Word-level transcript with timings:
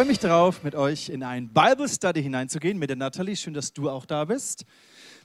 freue 0.00 0.08
mich 0.08 0.18
darauf, 0.18 0.62
mit 0.62 0.74
euch 0.74 1.10
in 1.10 1.22
ein 1.22 1.50
Bible 1.50 1.86
Study 1.86 2.22
hineinzugehen 2.22 2.78
mit 2.78 2.88
der 2.88 2.96
Natalie. 2.96 3.36
Schön, 3.36 3.52
dass 3.52 3.74
du 3.74 3.90
auch 3.90 4.06
da 4.06 4.24
bist. 4.24 4.64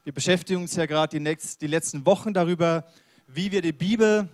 Wir 0.03 0.11
beschäftigen 0.11 0.63
uns 0.63 0.75
ja 0.75 0.85
gerade 0.85 1.17
die, 1.17 1.37
die 1.61 1.67
letzten 1.67 2.05
Wochen 2.05 2.33
darüber, 2.33 2.83
wie 3.25 3.53
wir 3.53 3.61
die 3.61 3.71
Bibel 3.71 4.27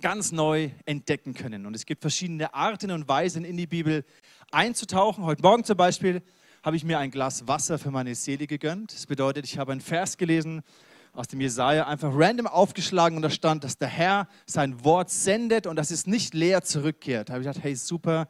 ganz 0.00 0.32
neu 0.32 0.70
entdecken 0.86 1.34
können. 1.34 1.66
Und 1.66 1.76
es 1.76 1.86
gibt 1.86 2.00
verschiedene 2.00 2.52
Arten 2.52 2.90
und 2.90 3.06
Weisen, 3.06 3.44
in 3.44 3.56
die 3.56 3.68
Bibel 3.68 4.04
einzutauchen. 4.50 5.22
Heute 5.22 5.42
Morgen 5.42 5.62
zum 5.62 5.76
Beispiel 5.76 6.20
habe 6.64 6.74
ich 6.74 6.82
mir 6.82 6.98
ein 6.98 7.12
Glas 7.12 7.46
Wasser 7.46 7.78
für 7.78 7.92
meine 7.92 8.16
Seele 8.16 8.48
gegönnt. 8.48 8.92
Das 8.92 9.06
bedeutet, 9.06 9.44
ich 9.44 9.56
habe 9.56 9.70
einen 9.70 9.80
Vers 9.80 10.16
gelesen 10.16 10.62
aus 11.12 11.28
dem 11.28 11.40
Jesaja, 11.40 11.86
einfach 11.86 12.10
random 12.12 12.48
aufgeschlagen 12.48 13.14
und 13.14 13.22
da 13.22 13.30
stand, 13.30 13.62
dass 13.62 13.78
der 13.78 13.86
Herr 13.86 14.26
sein 14.46 14.84
Wort 14.84 15.10
sendet 15.10 15.68
und 15.68 15.76
dass 15.76 15.92
es 15.92 16.08
nicht 16.08 16.34
leer 16.34 16.62
zurückkehrt. 16.64 17.28
Da 17.28 17.34
habe 17.34 17.44
ich 17.44 17.46
gedacht, 17.46 17.62
hey, 17.62 17.76
super, 17.76 18.26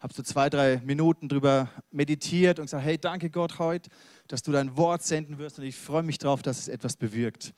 habe 0.00 0.14
so 0.14 0.22
zwei, 0.22 0.48
drei 0.48 0.80
Minuten 0.84 1.28
drüber 1.28 1.70
meditiert 1.90 2.58
und 2.58 2.66
gesagt, 2.66 2.84
hey, 2.84 2.98
danke 2.98 3.30
Gott 3.30 3.58
heute, 3.58 3.90
dass 4.28 4.42
du 4.42 4.52
dein 4.52 4.76
Wort 4.76 5.02
senden 5.02 5.38
wirst 5.38 5.58
und 5.58 5.64
ich 5.64 5.76
freue 5.76 6.02
mich 6.02 6.18
darauf, 6.18 6.42
dass 6.42 6.58
es 6.58 6.68
etwas 6.68 6.96
bewirkt. 6.96 7.52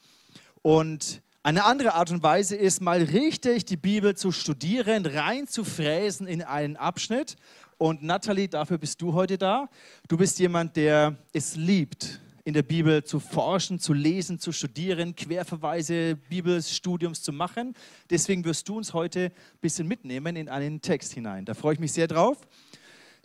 Und 0.62 1.22
eine 1.42 1.64
andere 1.64 1.94
Art 1.94 2.10
und 2.10 2.22
Weise 2.22 2.54
ist, 2.54 2.82
mal 2.82 3.02
richtig 3.02 3.64
die 3.64 3.78
Bibel 3.78 4.14
zu 4.14 4.30
studieren, 4.30 5.06
rein 5.06 5.46
zu 5.46 5.64
fräsen 5.64 6.26
in 6.26 6.42
einen 6.42 6.76
Abschnitt. 6.76 7.36
Und 7.78 8.02
Natalie, 8.02 8.48
dafür 8.48 8.76
bist 8.76 9.00
du 9.00 9.14
heute 9.14 9.38
da. 9.38 9.70
Du 10.08 10.18
bist 10.18 10.38
jemand, 10.38 10.76
der 10.76 11.16
es 11.32 11.56
liebt, 11.56 12.20
in 12.50 12.54
der 12.54 12.64
Bibel 12.64 13.04
zu 13.04 13.20
forschen, 13.20 13.78
zu 13.78 13.92
lesen, 13.92 14.40
zu 14.40 14.50
studieren, 14.50 15.14
Querverweise, 15.14 16.16
Bibelstudiums 16.28 17.22
zu 17.22 17.32
machen. 17.32 17.74
Deswegen 18.10 18.44
wirst 18.44 18.68
du 18.68 18.76
uns 18.76 18.92
heute 18.92 19.26
ein 19.26 19.60
bisschen 19.60 19.86
mitnehmen 19.86 20.34
in 20.34 20.48
einen 20.48 20.80
Text 20.80 21.12
hinein. 21.12 21.44
Da 21.44 21.54
freue 21.54 21.74
ich 21.74 21.78
mich 21.78 21.92
sehr 21.92 22.08
drauf. 22.08 22.40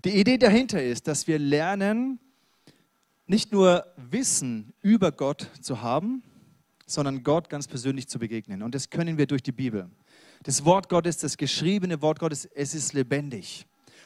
Die 0.04 0.12
Idee 0.12 0.38
dahinter 0.38 0.84
ist, 0.84 1.08
dass 1.08 1.26
wir 1.26 1.40
lernen, 1.40 2.20
nicht 3.26 3.52
nur 3.52 3.88
Wissen 3.98 4.74
über 4.84 5.12
Gott 5.12 5.50
zu 5.60 5.82
haben, 5.82 6.22
sondern 6.86 7.24
Gott 7.24 7.50
ganz 7.50 7.68
persönlich 7.68 8.08
zu 8.08 8.20
begegnen. 8.20 8.62
Und 8.62 8.76
das 8.76 8.92
können 8.92 9.18
wir 9.18 9.26
durch 9.26 9.42
die 9.42 9.52
Bibel. 9.52 9.90
Das 10.44 10.66
Wort 10.66 10.88
Gottes, 10.88 11.18
das 11.18 11.36
geschriebene 11.36 12.00
Wort 12.04 12.20
Gottes, 12.20 12.46
es 12.46 12.76
ist 12.76 12.94
lebendig. 12.94 13.66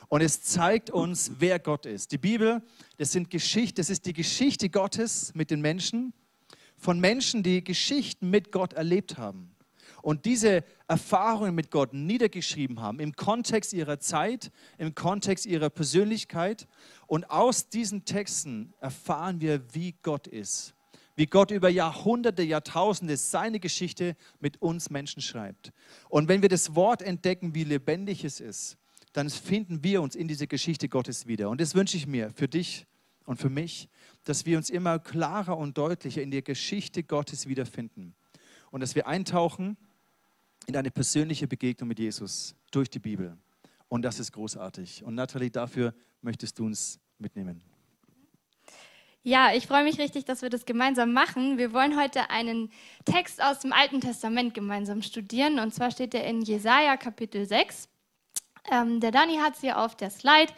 Und 0.09 0.21
es 0.21 0.41
zeigt 0.41 0.89
uns, 0.89 1.31
wer 1.37 1.59
Gott 1.59 1.85
ist. 1.85 2.11
Die 2.11 2.17
Bibel, 2.17 2.63
das, 2.97 3.11
sind 3.11 3.29
Geschichte, 3.29 3.75
das 3.75 3.91
ist 3.91 4.05
die 4.07 4.13
Geschichte 4.13 4.69
Gottes 4.69 5.31
mit 5.35 5.51
den 5.51 5.61
Menschen, 5.61 6.13
von 6.77 6.99
Menschen, 6.99 7.43
die 7.43 7.63
Geschichten 7.63 8.29
mit 8.29 8.51
Gott 8.51 8.73
erlebt 8.73 9.17
haben. 9.17 9.55
Und 10.01 10.25
diese 10.25 10.63
Erfahrungen 10.87 11.53
mit 11.53 11.69
Gott 11.69 11.93
niedergeschrieben 11.93 12.79
haben, 12.79 12.99
im 12.99 13.15
Kontext 13.15 13.73
ihrer 13.73 13.99
Zeit, 13.99 14.51
im 14.77 14.95
Kontext 14.95 15.45
ihrer 15.45 15.69
Persönlichkeit. 15.69 16.67
Und 17.05 17.29
aus 17.29 17.69
diesen 17.69 18.05
Texten 18.05 18.73
erfahren 18.79 19.41
wir, 19.41 19.61
wie 19.75 19.95
Gott 20.01 20.25
ist. 20.25 20.73
Wie 21.15 21.27
Gott 21.27 21.51
über 21.51 21.69
Jahrhunderte, 21.69 22.41
Jahrtausende 22.43 23.17
seine 23.17 23.59
Geschichte 23.59 24.15
mit 24.39 24.61
uns 24.61 24.89
Menschen 24.89 25.21
schreibt. 25.21 25.71
Und 26.07 26.29
wenn 26.29 26.41
wir 26.41 26.49
das 26.49 26.75
Wort 26.75 27.01
entdecken, 27.01 27.53
wie 27.53 27.65
lebendig 27.65 28.23
es 28.23 28.39
ist, 28.39 28.78
dann 29.13 29.29
finden 29.29 29.83
wir 29.83 30.01
uns 30.01 30.15
in 30.15 30.27
dieser 30.27 30.47
Geschichte 30.47 30.89
Gottes 30.89 31.27
wieder. 31.27 31.49
Und 31.49 31.59
das 31.61 31.75
wünsche 31.75 31.97
ich 31.97 32.07
mir 32.07 32.31
für 32.31 32.47
dich 32.47 32.85
und 33.25 33.37
für 33.37 33.49
mich, 33.49 33.89
dass 34.23 34.45
wir 34.45 34.57
uns 34.57 34.69
immer 34.69 34.99
klarer 34.99 35.57
und 35.57 35.77
deutlicher 35.77 36.21
in 36.21 36.31
der 36.31 36.41
Geschichte 36.41 37.03
Gottes 37.03 37.47
wiederfinden. 37.47 38.15
Und 38.71 38.81
dass 38.81 38.95
wir 38.95 39.07
eintauchen 39.07 39.77
in 40.67 40.75
eine 40.75 40.91
persönliche 40.91 41.47
Begegnung 41.47 41.87
mit 41.87 41.99
Jesus 41.99 42.55
durch 42.71 42.89
die 42.89 42.99
Bibel. 42.99 43.37
Und 43.87 44.03
das 44.03 44.19
ist 44.19 44.31
großartig. 44.31 45.03
Und 45.03 45.15
Nathalie, 45.15 45.49
dafür 45.49 45.93
möchtest 46.21 46.59
du 46.59 46.65
uns 46.65 46.99
mitnehmen. 47.17 47.63
Ja, 49.21 49.53
ich 49.53 49.67
freue 49.67 49.83
mich 49.83 49.99
richtig, 49.99 50.25
dass 50.25 50.41
wir 50.41 50.49
das 50.49 50.65
gemeinsam 50.65 51.11
machen. 51.11 51.57
Wir 51.57 51.73
wollen 51.73 51.99
heute 51.99 52.29
einen 52.29 52.71
Text 53.03 53.43
aus 53.43 53.59
dem 53.59 53.73
Alten 53.73 53.99
Testament 53.99 54.53
gemeinsam 54.53 55.01
studieren. 55.01 55.59
Und 55.59 55.73
zwar 55.73 55.91
steht 55.91 56.13
er 56.13 56.25
in 56.25 56.41
Jesaja 56.41 56.95
Kapitel 56.95 57.45
6. 57.45 57.89
Ähm, 58.71 58.99
der 58.99 59.11
Dani 59.11 59.37
hat 59.37 59.55
es 59.55 59.61
hier 59.61 59.77
auf 59.79 59.95
der 59.95 60.09
Slide. 60.09 60.51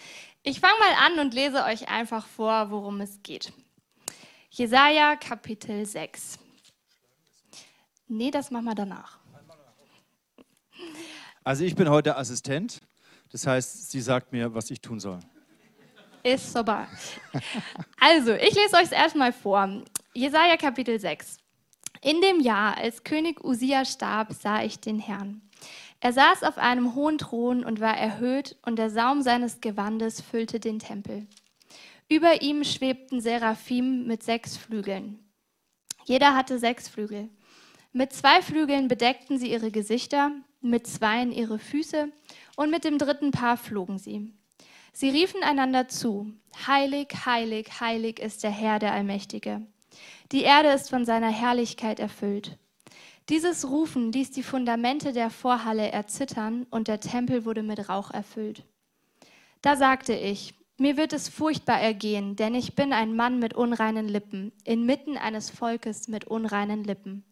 Ich 0.43 0.59
fange 0.59 0.73
mal 0.79 1.05
an 1.05 1.19
und 1.19 1.33
lese 1.33 1.63
euch 1.63 1.89
einfach 1.89 2.25
vor, 2.25 2.71
worum 2.71 3.01
es 3.01 3.21
geht. 3.23 3.53
Jesaja 4.49 5.15
Kapitel 5.15 5.85
6. 5.85 6.39
Nee, 8.07 8.31
das 8.31 8.51
machen 8.51 8.65
wir 8.65 8.75
danach. 8.75 9.19
Also 11.43 11.63
ich 11.63 11.75
bin 11.75 11.89
heute 11.89 12.17
Assistent. 12.17 12.81
Das 13.31 13.47
heißt, 13.47 13.91
sie 13.91 14.01
sagt 14.01 14.31
mir, 14.33 14.53
was 14.53 14.69
ich 14.71 14.81
tun 14.81 14.99
soll. 14.99 15.19
Ist 16.23 16.53
super. 16.53 16.87
Also, 17.99 18.33
ich 18.33 18.53
lese 18.53 18.75
euch 18.75 18.83
es 18.83 18.91
erstmal 18.91 19.31
vor. 19.31 19.83
Jesaja 20.13 20.57
Kapitel 20.57 20.99
6. 20.99 21.37
In 22.01 22.19
dem 22.21 22.39
Jahr, 22.39 22.77
als 22.77 23.03
König 23.03 23.43
Usia 23.43 23.85
starb, 23.85 24.33
sah 24.33 24.63
ich 24.63 24.79
den 24.79 24.99
Herrn. 24.99 25.41
Er 26.01 26.13
saß 26.13 26.43
auf 26.43 26.57
einem 26.57 26.95
hohen 26.95 27.17
Thron 27.17 27.63
und 27.63 27.79
war 27.79 27.95
erhöht, 27.95 28.57
und 28.63 28.77
der 28.77 28.89
Saum 28.89 29.21
seines 29.21 29.61
Gewandes 29.61 30.19
füllte 30.19 30.59
den 30.59 30.79
Tempel. 30.79 31.27
Über 32.09 32.41
ihm 32.41 32.63
schwebten 32.63 33.21
Seraphim 33.21 34.07
mit 34.07 34.23
sechs 34.23 34.57
Flügeln. 34.57 35.19
Jeder 36.03 36.35
hatte 36.35 36.59
sechs 36.59 36.89
Flügel. 36.89 37.29
Mit 37.93 38.13
zwei 38.13 38.41
Flügeln 38.41 38.87
bedeckten 38.87 39.37
sie 39.37 39.51
ihre 39.51 39.71
Gesichter, 39.71 40.31
mit 40.59 40.87
zweien 40.87 41.31
ihre 41.31 41.59
Füße, 41.59 42.11
und 42.57 42.71
mit 42.71 42.83
dem 42.83 42.97
dritten 42.97 43.31
Paar 43.31 43.55
flogen 43.55 43.97
sie. 43.97 44.33
Sie 44.93 45.09
riefen 45.09 45.43
einander 45.43 45.87
zu, 45.87 46.33
Heilig, 46.67 47.25
heilig, 47.25 47.79
heilig 47.79 48.19
ist 48.19 48.43
der 48.43 48.51
Herr, 48.51 48.79
der 48.79 48.93
Allmächtige. 48.93 49.61
Die 50.31 50.43
Erde 50.43 50.69
ist 50.69 50.89
von 50.89 51.05
seiner 51.05 51.31
Herrlichkeit 51.31 51.99
erfüllt. 51.99 52.57
Dieses 53.29 53.69
Rufen 53.69 54.11
ließ 54.11 54.31
die 54.31 54.43
Fundamente 54.43 55.13
der 55.13 55.29
Vorhalle 55.29 55.91
erzittern 55.91 56.65
und 56.69 56.87
der 56.87 56.99
Tempel 56.99 57.45
wurde 57.45 57.63
mit 57.63 57.89
Rauch 57.89 58.11
erfüllt. 58.11 58.63
Da 59.61 59.75
sagte 59.75 60.13
ich, 60.13 60.55
mir 60.77 60.97
wird 60.97 61.13
es 61.13 61.29
furchtbar 61.29 61.79
ergehen, 61.79 62.35
denn 62.35 62.55
ich 62.55 62.75
bin 62.75 62.91
ein 62.91 63.15
Mann 63.15 63.37
mit 63.37 63.53
unreinen 63.53 64.07
Lippen, 64.07 64.51
inmitten 64.63 65.15
eines 65.17 65.51
Volkes 65.51 66.07
mit 66.07 66.25
unreinen 66.25 66.83
Lippen. 66.83 67.23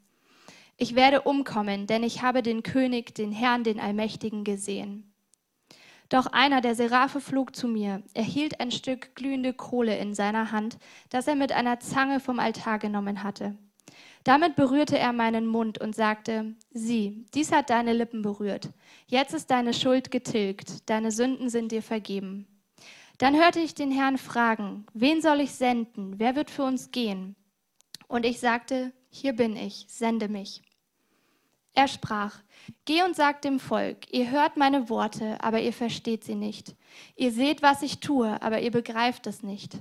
Ich 0.77 0.95
werde 0.95 1.21
umkommen, 1.21 1.87
denn 1.87 2.03
ich 2.03 2.21
habe 2.21 2.43
den 2.43 2.63
König, 2.63 3.15
den 3.15 3.31
Herrn, 3.31 3.63
den 3.63 3.79
Allmächtigen 3.79 4.43
gesehen. 4.43 5.11
Doch 6.09 6.27
einer 6.27 6.61
der 6.61 6.75
Seraphe 6.75 7.21
flog 7.21 7.55
zu 7.55 7.67
mir, 7.67 8.03
er 8.13 8.23
hielt 8.23 8.59
ein 8.59 8.71
Stück 8.71 9.15
glühende 9.15 9.53
Kohle 9.53 9.97
in 9.97 10.13
seiner 10.13 10.51
Hand, 10.51 10.77
das 11.09 11.27
er 11.27 11.35
mit 11.35 11.51
einer 11.51 11.79
Zange 11.79 12.19
vom 12.19 12.39
Altar 12.39 12.79
genommen 12.79 13.23
hatte. 13.23 13.57
Damit 14.23 14.55
berührte 14.55 14.97
er 14.97 15.13
meinen 15.13 15.47
Mund 15.47 15.79
und 15.79 15.95
sagte, 15.95 16.55
sieh, 16.71 17.25
dies 17.33 17.51
hat 17.51 17.69
deine 17.69 17.93
Lippen 17.93 18.21
berührt. 18.21 18.69
Jetzt 19.07 19.33
ist 19.33 19.49
deine 19.49 19.73
Schuld 19.73 20.11
getilgt, 20.11 20.89
deine 20.89 21.11
Sünden 21.11 21.49
sind 21.49 21.71
dir 21.71 21.81
vergeben. 21.81 22.47
Dann 23.17 23.35
hörte 23.35 23.59
ich 23.59 23.75
den 23.75 23.91
Herrn 23.91 24.17
fragen, 24.17 24.85
wen 24.93 25.21
soll 25.21 25.41
ich 25.41 25.51
senden? 25.51 26.19
Wer 26.19 26.35
wird 26.35 26.49
für 26.49 26.63
uns 26.63 26.91
gehen? 26.91 27.35
Und 28.07 28.25
ich 28.25 28.39
sagte, 28.39 28.93
hier 29.09 29.33
bin 29.33 29.55
ich, 29.55 29.85
sende 29.87 30.29
mich. 30.29 30.61
Er 31.73 31.87
sprach, 31.87 32.41
Geh 32.85 33.03
und 33.03 33.15
sag 33.15 33.41
dem 33.41 33.59
Volk, 33.59 34.11
ihr 34.11 34.31
hört 34.31 34.57
meine 34.57 34.89
Worte, 34.89 35.41
aber 35.43 35.61
ihr 35.61 35.73
versteht 35.73 36.23
sie 36.23 36.35
nicht. 36.35 36.75
Ihr 37.15 37.31
seht, 37.31 37.61
was 37.61 37.81
ich 37.81 37.99
tue, 37.99 38.41
aber 38.41 38.59
ihr 38.61 38.71
begreift 38.71 39.27
es 39.27 39.43
nicht. 39.43 39.77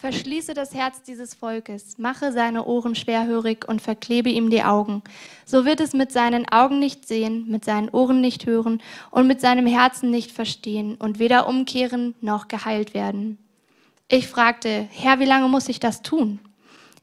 Verschließe 0.00 0.54
das 0.54 0.74
Herz 0.74 1.02
dieses 1.02 1.34
Volkes, 1.34 1.98
mache 1.98 2.30
seine 2.30 2.66
Ohren 2.66 2.94
schwerhörig 2.94 3.66
und 3.66 3.82
verklebe 3.82 4.30
ihm 4.30 4.48
die 4.48 4.62
Augen. 4.62 5.02
So 5.44 5.64
wird 5.64 5.80
es 5.80 5.92
mit 5.92 6.12
seinen 6.12 6.48
Augen 6.48 6.78
nicht 6.78 7.08
sehen, 7.08 7.50
mit 7.50 7.64
seinen 7.64 7.88
Ohren 7.88 8.20
nicht 8.20 8.46
hören 8.46 8.80
und 9.10 9.26
mit 9.26 9.40
seinem 9.40 9.66
Herzen 9.66 10.12
nicht 10.12 10.30
verstehen 10.30 10.94
und 10.94 11.18
weder 11.18 11.48
umkehren 11.48 12.14
noch 12.20 12.46
geheilt 12.46 12.94
werden. 12.94 13.38
Ich 14.06 14.28
fragte, 14.28 14.86
Herr, 14.92 15.18
wie 15.18 15.24
lange 15.24 15.48
muss 15.48 15.68
ich 15.68 15.80
das 15.80 16.00
tun? 16.02 16.38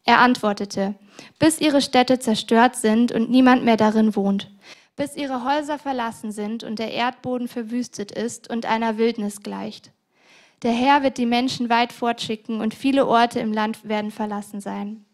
Er 0.05 0.19
antwortete, 0.19 0.95
bis 1.37 1.59
ihre 1.59 1.81
Städte 1.81 2.19
zerstört 2.19 2.77
sind 2.77 3.11
und 3.11 3.29
niemand 3.29 3.65
mehr 3.65 3.75
darin 3.75 4.15
wohnt, 4.15 4.49
bis 4.95 5.17
ihre 5.17 5.43
Häuser 5.43 5.79
verlassen 5.79 6.31
sind 6.31 6.63
und 6.63 6.79
der 6.79 6.93
Erdboden 6.93 7.49
verwüstet 7.49 8.13
ist 8.13 8.49
und 8.49 8.65
einer 8.65 8.97
Wildnis 8.97 9.43
gleicht 9.43 9.91
der 10.65 10.73
Herr 10.73 11.03
wird 11.03 11.19
die 11.19 11.27
Menschen 11.27 11.69
weit 11.69 11.93
fortschicken 11.93 12.59
und 12.59 12.73
viele 12.73 13.05
Orte 13.05 13.39
im 13.39 13.53
Land 13.53 13.87
werden 13.87 14.09
verlassen 14.09 14.61
sein. 14.61 15.05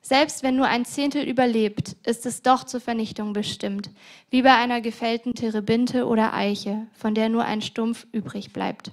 Selbst 0.00 0.44
wenn 0.44 0.54
nur 0.54 0.68
ein 0.68 0.84
Zehntel 0.84 1.28
überlebt, 1.28 1.96
ist 2.06 2.24
es 2.24 2.42
doch 2.42 2.62
zur 2.62 2.80
Vernichtung 2.80 3.32
bestimmt, 3.32 3.90
wie 4.30 4.42
bei 4.42 4.54
einer 4.54 4.80
gefällten 4.80 5.34
Terebinte 5.34 6.06
oder 6.06 6.34
Eiche, 6.34 6.86
von 6.92 7.16
der 7.16 7.28
nur 7.28 7.44
ein 7.44 7.62
Stumpf 7.62 8.06
übrig 8.12 8.52
bleibt. 8.52 8.92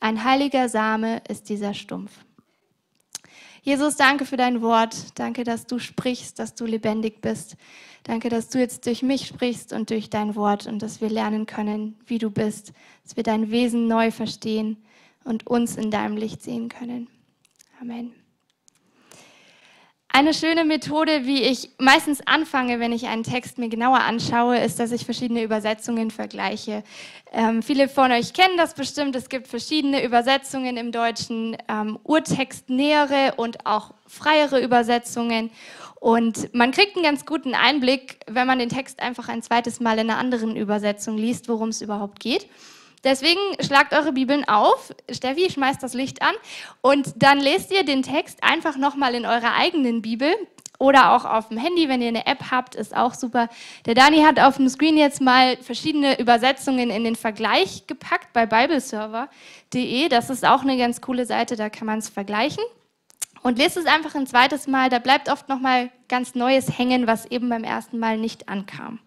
Ein 0.00 0.24
heiliger 0.24 0.70
Same 0.70 1.20
ist 1.28 1.50
dieser 1.50 1.74
Stumpf. 1.74 2.12
Jesus, 3.60 3.96
danke 3.96 4.24
für 4.24 4.38
dein 4.38 4.62
Wort. 4.62 4.96
Danke, 5.16 5.44
dass 5.44 5.66
du 5.66 5.78
sprichst, 5.78 6.38
dass 6.38 6.54
du 6.54 6.64
lebendig 6.64 7.20
bist. 7.20 7.56
Danke, 8.04 8.30
dass 8.30 8.48
du 8.48 8.58
jetzt 8.58 8.86
durch 8.86 9.02
mich 9.02 9.26
sprichst 9.26 9.74
und 9.74 9.90
durch 9.90 10.08
dein 10.08 10.34
Wort 10.34 10.66
und 10.66 10.80
dass 10.80 11.02
wir 11.02 11.10
lernen 11.10 11.44
können, 11.44 11.98
wie 12.06 12.18
du 12.18 12.30
bist, 12.30 12.72
dass 13.04 13.16
wir 13.16 13.22
dein 13.22 13.50
Wesen 13.50 13.86
neu 13.86 14.10
verstehen 14.10 14.78
und 15.24 15.46
uns 15.46 15.76
in 15.76 15.90
deinem 15.90 16.16
Licht 16.16 16.42
sehen 16.42 16.68
können. 16.68 17.08
Amen. 17.80 18.12
Eine 20.14 20.34
schöne 20.34 20.66
Methode, 20.66 21.24
wie 21.24 21.42
ich 21.42 21.70
meistens 21.78 22.20
anfange, 22.26 22.78
wenn 22.80 22.92
ich 22.92 23.06
einen 23.06 23.22
Text 23.22 23.56
mir 23.56 23.70
genauer 23.70 24.00
anschaue, 24.00 24.58
ist, 24.58 24.78
dass 24.78 24.92
ich 24.92 25.06
verschiedene 25.06 25.42
Übersetzungen 25.42 26.10
vergleiche. 26.10 26.84
Ähm, 27.32 27.62
viele 27.62 27.88
von 27.88 28.12
euch 28.12 28.34
kennen 28.34 28.58
das 28.58 28.74
bestimmt. 28.74 29.16
Es 29.16 29.30
gibt 29.30 29.48
verschiedene 29.48 30.04
Übersetzungen 30.04 30.76
im 30.76 30.92
Deutschen, 30.92 31.56
ähm, 31.66 31.98
urtextnähere 32.04 33.36
und 33.38 33.64
auch 33.64 33.94
freiere 34.06 34.60
Übersetzungen. 34.60 35.50
Und 35.98 36.52
man 36.52 36.72
kriegt 36.72 36.94
einen 36.94 37.04
ganz 37.04 37.24
guten 37.24 37.54
Einblick, 37.54 38.20
wenn 38.26 38.46
man 38.46 38.58
den 38.58 38.68
Text 38.68 39.00
einfach 39.00 39.30
ein 39.30 39.40
zweites 39.40 39.80
Mal 39.80 39.98
in 39.98 40.10
einer 40.10 40.18
anderen 40.18 40.56
Übersetzung 40.56 41.16
liest, 41.16 41.48
worum 41.48 41.70
es 41.70 41.80
überhaupt 41.80 42.20
geht. 42.20 42.48
Deswegen 43.04 43.40
schlagt 43.60 43.92
eure 43.92 44.12
Bibeln 44.12 44.48
auf. 44.48 44.94
Steffi 45.10 45.50
schmeißt 45.50 45.82
das 45.82 45.94
Licht 45.94 46.22
an 46.22 46.34
und 46.80 47.12
dann 47.16 47.40
lest 47.40 47.72
ihr 47.72 47.84
den 47.84 48.02
Text 48.02 48.42
einfach 48.42 48.76
nochmal 48.76 49.14
in 49.14 49.26
eurer 49.26 49.54
eigenen 49.54 50.02
Bibel 50.02 50.34
oder 50.82 51.12
auch 51.12 51.24
auf 51.24 51.46
dem 51.48 51.58
Handy, 51.58 51.88
wenn 51.88 52.02
ihr 52.02 52.08
eine 52.08 52.26
App 52.26 52.50
habt, 52.50 52.74
ist 52.74 52.96
auch 52.96 53.14
super. 53.14 53.48
Der 53.86 53.94
Dani 53.94 54.22
hat 54.22 54.40
auf 54.40 54.56
dem 54.56 54.68
Screen 54.68 54.96
jetzt 54.96 55.20
mal 55.20 55.56
verschiedene 55.58 56.18
Übersetzungen 56.18 56.90
in 56.90 57.04
den 57.04 57.14
Vergleich 57.14 57.86
gepackt 57.86 58.32
bei 58.32 58.46
bibleserver.de. 58.46 60.08
Das 60.08 60.28
ist 60.28 60.44
auch 60.44 60.62
eine 60.62 60.76
ganz 60.76 61.00
coole 61.00 61.24
Seite, 61.24 61.54
da 61.54 61.70
kann 61.70 61.86
man 61.86 62.00
es 62.00 62.08
vergleichen. 62.08 62.64
Und 63.42 63.58
lest 63.58 63.76
es 63.76 63.86
einfach 63.86 64.16
ein 64.16 64.26
zweites 64.26 64.66
Mal, 64.66 64.88
da 64.88 64.98
bleibt 64.98 65.28
oft 65.28 65.48
nochmal 65.48 65.90
ganz 66.08 66.34
Neues 66.34 66.76
hängen, 66.76 67.06
was 67.06 67.26
eben 67.26 67.48
beim 67.48 67.62
ersten 67.62 68.00
Mal 68.00 68.18
nicht 68.18 68.48
ankam. 68.48 68.98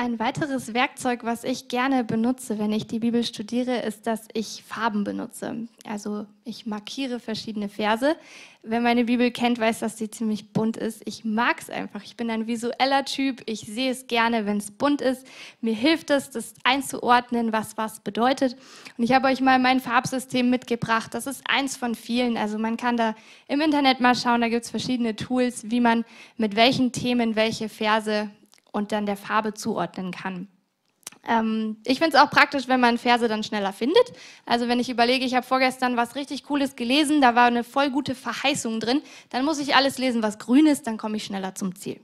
Ein 0.00 0.20
weiteres 0.20 0.74
Werkzeug, 0.74 1.24
was 1.24 1.42
ich 1.42 1.66
gerne 1.66 2.04
benutze, 2.04 2.60
wenn 2.60 2.70
ich 2.70 2.86
die 2.86 3.00
Bibel 3.00 3.24
studiere, 3.24 3.78
ist, 3.78 4.06
dass 4.06 4.28
ich 4.32 4.62
Farben 4.64 5.02
benutze. 5.02 5.66
Also 5.84 6.24
ich 6.44 6.66
markiere 6.66 7.18
verschiedene 7.18 7.68
Verse. 7.68 8.14
Wer 8.62 8.80
meine 8.80 9.06
Bibel 9.06 9.32
kennt, 9.32 9.58
weiß, 9.58 9.80
dass 9.80 9.98
sie 9.98 10.08
ziemlich 10.08 10.52
bunt 10.52 10.76
ist. 10.76 11.02
Ich 11.04 11.24
mag 11.24 11.60
es 11.60 11.68
einfach. 11.68 12.04
Ich 12.04 12.16
bin 12.16 12.30
ein 12.30 12.46
visueller 12.46 13.04
Typ. 13.06 13.42
Ich 13.46 13.62
sehe 13.62 13.90
es 13.90 14.06
gerne, 14.06 14.46
wenn 14.46 14.58
es 14.58 14.70
bunt 14.70 15.00
ist. 15.00 15.26
Mir 15.60 15.74
hilft 15.74 16.10
es, 16.10 16.30
das 16.30 16.54
einzuordnen, 16.62 17.52
was 17.52 17.76
was 17.76 17.98
bedeutet. 17.98 18.56
Und 18.98 19.02
ich 19.02 19.10
habe 19.10 19.26
euch 19.26 19.40
mal 19.40 19.58
mein 19.58 19.80
Farbsystem 19.80 20.48
mitgebracht. 20.48 21.12
Das 21.12 21.26
ist 21.26 21.42
eins 21.48 21.76
von 21.76 21.96
vielen. 21.96 22.36
Also 22.36 22.56
man 22.56 22.76
kann 22.76 22.96
da 22.96 23.16
im 23.48 23.60
Internet 23.60 23.98
mal 23.98 24.14
schauen. 24.14 24.42
Da 24.42 24.48
gibt 24.48 24.64
es 24.64 24.70
verschiedene 24.70 25.16
Tools, 25.16 25.72
wie 25.72 25.80
man 25.80 26.04
mit 26.36 26.54
welchen 26.54 26.92
Themen 26.92 27.34
welche 27.34 27.68
Verse 27.68 28.30
und 28.72 28.92
dann 28.92 29.06
der 29.06 29.16
Farbe 29.16 29.54
zuordnen 29.54 30.10
kann. 30.10 30.48
Ähm, 31.26 31.76
ich 31.84 31.98
finde 31.98 32.16
es 32.16 32.22
auch 32.22 32.30
praktisch, 32.30 32.68
wenn 32.68 32.80
man 32.80 32.98
Verse 32.98 33.28
dann 33.28 33.44
schneller 33.44 33.72
findet. 33.72 34.12
Also 34.46 34.68
wenn 34.68 34.80
ich 34.80 34.88
überlege, 34.88 35.24
ich 35.24 35.34
habe 35.34 35.46
vorgestern 35.46 35.96
was 35.96 36.14
richtig 36.14 36.44
Cooles 36.44 36.76
gelesen, 36.76 37.20
da 37.20 37.34
war 37.34 37.46
eine 37.46 37.64
voll 37.64 37.90
gute 37.90 38.14
Verheißung 38.14 38.80
drin, 38.80 39.02
dann 39.30 39.44
muss 39.44 39.58
ich 39.58 39.74
alles 39.74 39.98
lesen, 39.98 40.22
was 40.22 40.38
grün 40.38 40.66
ist, 40.66 40.86
dann 40.86 40.96
komme 40.96 41.16
ich 41.16 41.24
schneller 41.24 41.54
zum 41.54 41.74
Ziel. 41.74 42.00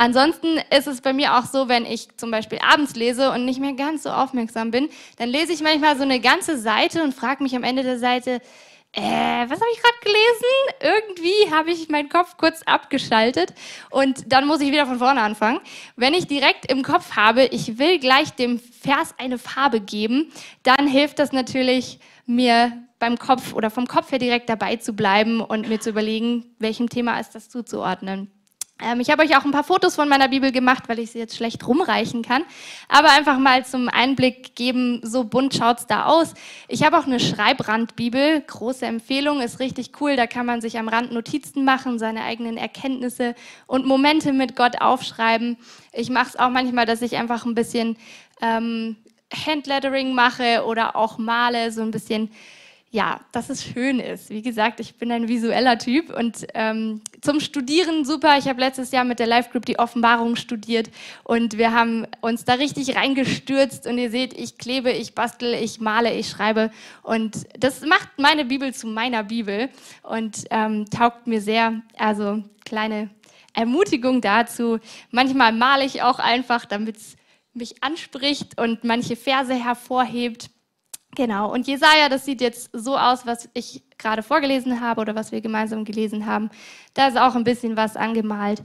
Ansonsten 0.00 0.58
ist 0.70 0.86
es 0.86 1.00
bei 1.00 1.12
mir 1.12 1.36
auch 1.36 1.44
so, 1.44 1.68
wenn 1.68 1.84
ich 1.84 2.16
zum 2.16 2.30
Beispiel 2.30 2.60
abends 2.62 2.94
lese 2.94 3.32
und 3.32 3.44
nicht 3.44 3.58
mehr 3.58 3.72
ganz 3.72 4.04
so 4.04 4.10
aufmerksam 4.10 4.70
bin, 4.70 4.88
dann 5.16 5.28
lese 5.28 5.52
ich 5.52 5.60
manchmal 5.60 5.96
so 5.96 6.04
eine 6.04 6.20
ganze 6.20 6.56
Seite 6.56 7.02
und 7.02 7.14
frage 7.14 7.42
mich 7.42 7.56
am 7.56 7.64
Ende 7.64 7.82
der 7.82 7.98
Seite, 7.98 8.40
äh, 8.92 9.02
was 9.02 9.60
habe 9.60 9.70
ich 9.72 9.82
gerade 9.82 9.98
gelesen? 10.02 11.02
Irgendwie 11.12 11.54
habe 11.54 11.70
ich 11.70 11.88
meinen 11.88 12.08
Kopf 12.08 12.36
kurz 12.36 12.62
abgeschaltet 12.62 13.54
und 13.90 14.32
dann 14.32 14.46
muss 14.46 14.60
ich 14.60 14.72
wieder 14.72 14.86
von 14.86 14.98
vorne 14.98 15.20
anfangen. 15.20 15.60
Wenn 15.96 16.14
ich 16.14 16.26
direkt 16.26 16.70
im 16.70 16.82
Kopf 16.82 17.14
habe, 17.14 17.44
ich 17.44 17.78
will 17.78 17.98
gleich 17.98 18.30
dem 18.30 18.58
Vers 18.58 19.14
eine 19.18 19.38
Farbe 19.38 19.80
geben, 19.80 20.32
dann 20.62 20.86
hilft 20.86 21.18
das 21.18 21.32
natürlich 21.32 22.00
mir 22.26 22.72
beim 22.98 23.18
Kopf 23.18 23.52
oder 23.52 23.70
vom 23.70 23.86
Kopf 23.86 24.10
her 24.10 24.18
direkt 24.18 24.48
dabei 24.48 24.76
zu 24.76 24.94
bleiben 24.94 25.40
und 25.40 25.68
mir 25.68 25.80
zu 25.80 25.90
überlegen, 25.90 26.56
welchem 26.58 26.88
Thema 26.88 27.20
ist 27.20 27.34
das 27.34 27.48
zuzuordnen. 27.48 28.30
Ähm, 28.80 29.00
ich 29.00 29.10
habe 29.10 29.22
euch 29.22 29.36
auch 29.36 29.44
ein 29.44 29.50
paar 29.50 29.64
Fotos 29.64 29.96
von 29.96 30.08
meiner 30.08 30.28
Bibel 30.28 30.52
gemacht, 30.52 30.84
weil 30.88 30.98
ich 30.98 31.10
sie 31.10 31.18
jetzt 31.18 31.36
schlecht 31.36 31.66
rumreichen 31.66 32.22
kann. 32.22 32.44
Aber 32.88 33.10
einfach 33.10 33.38
mal 33.38 33.64
zum 33.64 33.88
Einblick 33.88 34.54
geben, 34.54 35.00
so 35.02 35.24
bunt 35.24 35.54
schaut 35.54 35.80
es 35.80 35.86
da 35.86 36.06
aus. 36.06 36.34
Ich 36.68 36.84
habe 36.84 36.98
auch 36.98 37.06
eine 37.06 37.20
Schreibrandbibel, 37.20 38.42
große 38.42 38.86
Empfehlung, 38.86 39.40
ist 39.40 39.58
richtig 39.58 40.00
cool. 40.00 40.16
Da 40.16 40.26
kann 40.26 40.46
man 40.46 40.60
sich 40.60 40.78
am 40.78 40.88
Rand 40.88 41.12
Notizen 41.12 41.64
machen, 41.64 41.98
seine 41.98 42.22
eigenen 42.22 42.56
Erkenntnisse 42.56 43.34
und 43.66 43.84
Momente 43.84 44.32
mit 44.32 44.54
Gott 44.54 44.80
aufschreiben. 44.80 45.56
Ich 45.92 46.10
mache 46.10 46.28
es 46.28 46.36
auch 46.36 46.50
manchmal, 46.50 46.86
dass 46.86 47.02
ich 47.02 47.16
einfach 47.16 47.44
ein 47.44 47.54
bisschen 47.54 47.96
ähm, 48.40 48.96
Handlettering 49.34 50.14
mache 50.14 50.64
oder 50.64 50.96
auch 50.96 51.18
male, 51.18 51.72
so 51.72 51.82
ein 51.82 51.90
bisschen 51.90 52.30
ja, 52.90 53.20
dass 53.32 53.50
es 53.50 53.64
schön 53.64 54.00
ist. 54.00 54.30
Wie 54.30 54.40
gesagt, 54.40 54.80
ich 54.80 54.96
bin 54.96 55.12
ein 55.12 55.28
visueller 55.28 55.78
Typ 55.78 56.14
und 56.16 56.46
ähm, 56.54 57.02
zum 57.20 57.40
Studieren 57.40 58.06
super. 58.06 58.38
Ich 58.38 58.48
habe 58.48 58.60
letztes 58.60 58.92
Jahr 58.92 59.04
mit 59.04 59.18
der 59.18 59.26
Live 59.26 59.50
Group 59.50 59.66
die 59.66 59.78
Offenbarung 59.78 60.36
studiert 60.36 60.90
und 61.24 61.58
wir 61.58 61.72
haben 61.74 62.06
uns 62.22 62.46
da 62.46 62.54
richtig 62.54 62.96
reingestürzt 62.96 63.86
und 63.86 63.98
ihr 63.98 64.10
seht, 64.10 64.32
ich 64.32 64.56
klebe, 64.56 64.90
ich 64.90 65.14
bastel, 65.14 65.52
ich 65.54 65.80
male, 65.80 66.14
ich 66.14 66.30
schreibe 66.30 66.70
und 67.02 67.46
das 67.58 67.82
macht 67.82 68.08
meine 68.16 68.46
Bibel 68.46 68.72
zu 68.72 68.86
meiner 68.86 69.22
Bibel 69.22 69.68
und 70.02 70.44
ähm, 70.50 70.86
taugt 70.88 71.26
mir 71.26 71.42
sehr. 71.42 71.82
Also 71.98 72.42
kleine 72.64 73.10
Ermutigung 73.52 74.22
dazu. 74.22 74.78
Manchmal 75.10 75.52
male 75.52 75.84
ich 75.84 76.02
auch 76.02 76.18
einfach, 76.18 76.64
damit 76.64 76.96
es 76.96 77.16
mich 77.52 77.82
anspricht 77.82 78.58
und 78.58 78.84
manche 78.84 79.16
Verse 79.16 79.52
hervorhebt. 79.52 80.50
Genau, 81.14 81.52
und 81.52 81.66
Jesaja, 81.66 82.08
das 82.08 82.24
sieht 82.24 82.40
jetzt 82.40 82.70
so 82.72 82.96
aus, 82.96 83.26
was 83.26 83.48
ich 83.54 83.82
gerade 83.98 84.22
vorgelesen 84.22 84.80
habe 84.80 85.00
oder 85.00 85.14
was 85.14 85.32
wir 85.32 85.40
gemeinsam 85.40 85.84
gelesen 85.84 86.26
haben. 86.26 86.50
Da 86.94 87.08
ist 87.08 87.18
auch 87.18 87.34
ein 87.34 87.44
bisschen 87.44 87.76
was 87.76 87.96
angemalt. 87.96 88.62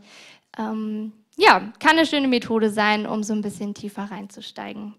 Ähm, 0.58 1.14
ja, 1.36 1.72
kann 1.80 1.98
eine 1.98 2.06
schöne 2.06 2.28
Methode 2.28 2.70
sein, 2.70 3.08
um 3.08 3.24
so 3.24 3.34
ein 3.34 3.42
bisschen 3.42 3.74
tiefer 3.74 4.04
reinzusteigen. 4.04 4.94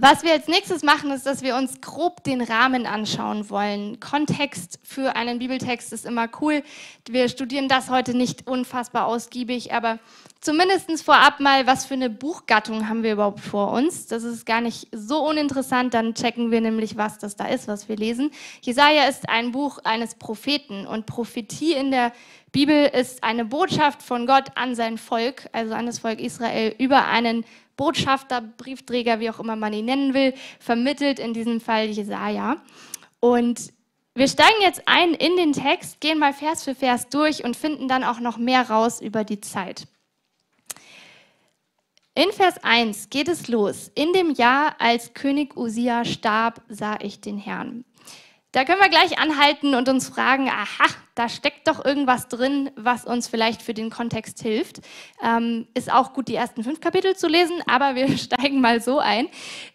Was 0.00 0.22
wir 0.22 0.32
als 0.32 0.46
nächstes 0.46 0.84
machen, 0.84 1.10
ist, 1.10 1.26
dass 1.26 1.42
wir 1.42 1.56
uns 1.56 1.80
grob 1.80 2.22
den 2.22 2.40
Rahmen 2.40 2.86
anschauen 2.86 3.50
wollen. 3.50 3.98
Kontext 3.98 4.78
für 4.84 5.16
einen 5.16 5.40
Bibeltext 5.40 5.92
ist 5.92 6.06
immer 6.06 6.28
cool. 6.40 6.62
Wir 7.08 7.28
studieren 7.28 7.68
das 7.68 7.90
heute 7.90 8.16
nicht 8.16 8.46
unfassbar 8.46 9.06
ausgiebig, 9.06 9.72
aber 9.72 9.98
zumindest 10.40 11.02
vorab 11.02 11.40
mal, 11.40 11.66
was 11.66 11.86
für 11.86 11.94
eine 11.94 12.10
Buchgattung 12.10 12.88
haben 12.88 13.02
wir 13.02 13.12
überhaupt 13.12 13.40
vor 13.40 13.72
uns. 13.72 14.06
Das 14.06 14.22
ist 14.22 14.46
gar 14.46 14.60
nicht 14.60 14.88
so 14.92 15.26
uninteressant, 15.28 15.94
dann 15.94 16.14
checken 16.14 16.50
wir 16.50 16.60
nämlich, 16.60 16.96
was 16.96 17.18
das 17.18 17.36
da 17.36 17.46
ist, 17.46 17.68
was 17.68 17.88
wir 17.88 17.96
lesen. 17.96 18.30
Jesaja 18.60 19.08
ist 19.08 19.28
ein 19.28 19.52
Buch 19.52 19.78
eines 19.84 20.14
Propheten 20.14 20.86
und 20.86 21.06
Prophetie 21.06 21.72
in 21.72 21.90
der 21.90 22.12
Bibel 22.52 22.86
ist 22.86 23.24
eine 23.24 23.44
Botschaft 23.44 24.02
von 24.02 24.26
Gott 24.26 24.46
an 24.54 24.74
sein 24.74 24.96
Volk, 24.96 25.48
also 25.52 25.74
an 25.74 25.86
das 25.86 25.98
Volk 25.98 26.20
Israel, 26.20 26.74
über 26.78 27.06
einen 27.06 27.44
Botschafter, 27.76 28.40
Briefträger, 28.40 29.20
wie 29.20 29.30
auch 29.30 29.38
immer 29.38 29.54
man 29.56 29.72
ihn 29.72 29.84
nennen 29.84 30.14
will, 30.14 30.34
vermittelt 30.58 31.18
in 31.18 31.34
diesem 31.34 31.60
Fall 31.60 31.86
Jesaja. 31.86 32.56
Und 33.20 33.72
wir 34.14 34.28
steigen 34.28 34.60
jetzt 34.62 34.82
ein 34.86 35.14
in 35.14 35.36
den 35.36 35.52
Text, 35.52 36.00
gehen 36.00 36.18
mal 36.18 36.32
Vers 36.32 36.64
für 36.64 36.74
Vers 36.74 37.08
durch 37.08 37.44
und 37.44 37.56
finden 37.56 37.86
dann 37.86 38.02
auch 38.02 38.18
noch 38.18 38.36
mehr 38.36 38.68
raus 38.68 39.00
über 39.00 39.22
die 39.22 39.40
Zeit. 39.40 39.86
In 42.18 42.32
Vers 42.32 42.56
1 42.64 43.10
geht 43.10 43.28
es 43.28 43.46
los. 43.46 43.92
In 43.94 44.12
dem 44.12 44.32
Jahr, 44.32 44.74
als 44.80 45.14
König 45.14 45.56
Usia 45.56 46.04
starb, 46.04 46.62
sah 46.68 46.98
ich 47.00 47.20
den 47.20 47.38
Herrn. 47.38 47.84
Da 48.50 48.64
können 48.64 48.80
wir 48.80 48.88
gleich 48.88 49.20
anhalten 49.20 49.76
und 49.76 49.88
uns 49.88 50.08
fragen, 50.08 50.48
aha, 50.48 50.92
da 51.14 51.28
steckt 51.28 51.68
doch 51.68 51.84
irgendwas 51.84 52.26
drin, 52.26 52.72
was 52.74 53.04
uns 53.04 53.28
vielleicht 53.28 53.62
für 53.62 53.72
den 53.72 53.88
Kontext 53.88 54.42
hilft. 54.42 54.80
Ähm, 55.22 55.68
ist 55.74 55.92
auch 55.92 56.12
gut, 56.12 56.26
die 56.26 56.34
ersten 56.34 56.64
fünf 56.64 56.80
Kapitel 56.80 57.14
zu 57.14 57.28
lesen, 57.28 57.62
aber 57.68 57.94
wir 57.94 58.08
steigen 58.18 58.60
mal 58.60 58.80
so 58.80 58.98
ein. 58.98 59.28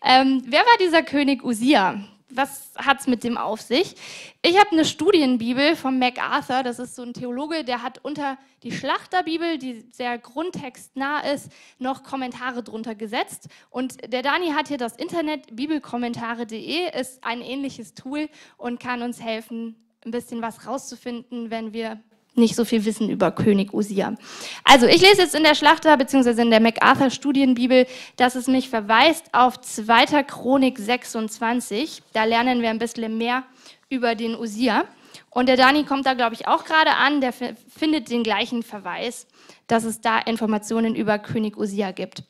Ähm, 0.04 0.44
wer 0.46 0.64
war 0.64 0.78
dieser 0.82 1.02
König 1.02 1.46
Usia? 1.46 2.04
Was 2.36 2.72
hat 2.76 3.02
es 3.02 3.08
mit 3.08 3.24
dem 3.24 3.38
auf 3.38 3.62
sich? 3.62 3.96
Ich 4.42 4.60
habe 4.60 4.72
eine 4.72 4.86
Studienbibel 4.86 5.76
von 5.76 6.00
MacArthur, 6.00 6.64
das 6.64 6.80
ist 6.80 6.96
so 6.96 7.04
ein 7.04 7.14
Theologe, 7.14 7.64
der 7.64 7.82
hat 7.82 8.00
unter 8.04 8.38
die 8.64 8.72
Schlachterbibel, 8.72 9.58
die 9.58 9.86
sehr 9.92 10.18
grundtextnah 10.18 11.22
ist, 11.32 11.52
noch 11.80 12.04
Kommentare 12.04 12.64
drunter 12.64 12.96
gesetzt. 12.96 13.50
Und 13.70 14.12
der 14.12 14.22
Dani 14.22 14.52
hat 14.52 14.68
hier 14.68 14.78
das 14.78 14.96
Internet, 14.96 15.56
bibelkommentare.de, 15.56 17.00
ist 17.00 17.24
ein 17.24 17.42
ähnliches 17.42 17.94
Tool 17.94 18.30
und 18.58 18.80
kann 18.80 19.02
uns 19.02 19.22
helfen, 19.22 19.76
ein 20.06 20.12
bisschen 20.12 20.42
was 20.42 20.68
rauszufinden, 20.68 21.50
wenn 21.50 21.74
wir 21.74 22.02
nicht 22.36 22.56
so 22.56 22.66
viel 22.66 22.86
wissen 22.86 23.10
über 23.10 23.32
König 23.32 23.74
Usia. 23.74 24.16
Also 24.64 24.88
ich 24.88 25.02
lese 25.02 25.22
jetzt 25.22 25.36
in 25.36 25.44
der 25.44 25.56
Schlachter 25.56 25.96
bzw. 25.98 26.42
in 26.42 26.50
der 26.50 26.60
MacArthur 26.60 27.10
Studienbibel, 27.10 27.86
dass 28.16 28.36
es 28.36 28.48
mich 28.48 28.70
verweist 28.70 29.26
auf 29.34 29.62
2. 29.62 30.24
Chronik 30.24 30.80
26. 30.80 32.02
Da 32.14 32.24
lernen 32.24 32.62
wir 32.62 32.70
ein 32.70 32.80
bisschen 32.80 33.18
mehr 33.18 33.44
über 33.90 34.16
den 34.16 34.36
Usia. 34.36 34.86
Und 35.30 35.48
der 35.48 35.58
Dani 35.58 35.84
kommt 35.84 36.06
da, 36.06 36.14
glaube 36.14 36.36
ich, 36.36 36.48
auch 36.48 36.66
gerade 36.66 36.92
an. 36.92 37.22
Der 37.22 37.34
findet 37.34 38.10
den 38.10 38.24
gleichen 38.24 38.64
Verweis, 38.64 39.28
dass 39.68 39.84
es 39.84 40.02
da 40.02 40.20
Informationen 40.20 40.96
über 40.96 41.20
König 41.20 41.58
Usia 41.58 41.92
gibt. 41.92 42.24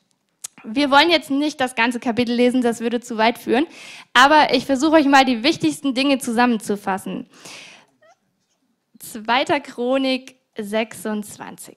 Wir 0.66 0.90
wollen 0.90 1.10
jetzt 1.10 1.30
nicht 1.30 1.60
das 1.60 1.74
ganze 1.74 2.00
Kapitel 2.00 2.34
lesen, 2.34 2.62
das 2.62 2.80
würde 2.80 3.00
zu 3.00 3.18
weit 3.18 3.36
führen, 3.36 3.66
aber 4.14 4.54
ich 4.54 4.64
versuche 4.64 4.96
euch 4.96 5.04
mal 5.04 5.26
die 5.26 5.42
wichtigsten 5.42 5.92
Dinge 5.92 6.18
zusammenzufassen. 6.18 7.26
2. 9.12 9.60
Chronik 9.60 10.36
26. 10.56 11.76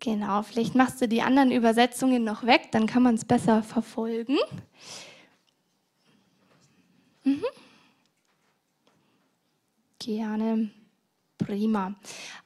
Genau, 0.00 0.42
vielleicht 0.42 0.74
machst 0.74 1.00
du 1.00 1.06
die 1.06 1.22
anderen 1.22 1.52
Übersetzungen 1.52 2.24
noch 2.24 2.44
weg, 2.44 2.72
dann 2.72 2.86
kann 2.86 3.04
man 3.04 3.14
es 3.14 3.24
besser 3.24 3.62
verfolgen. 3.62 4.36
Mhm. 7.22 7.44
Gerne. 10.00 10.70
Prima. 11.38 11.94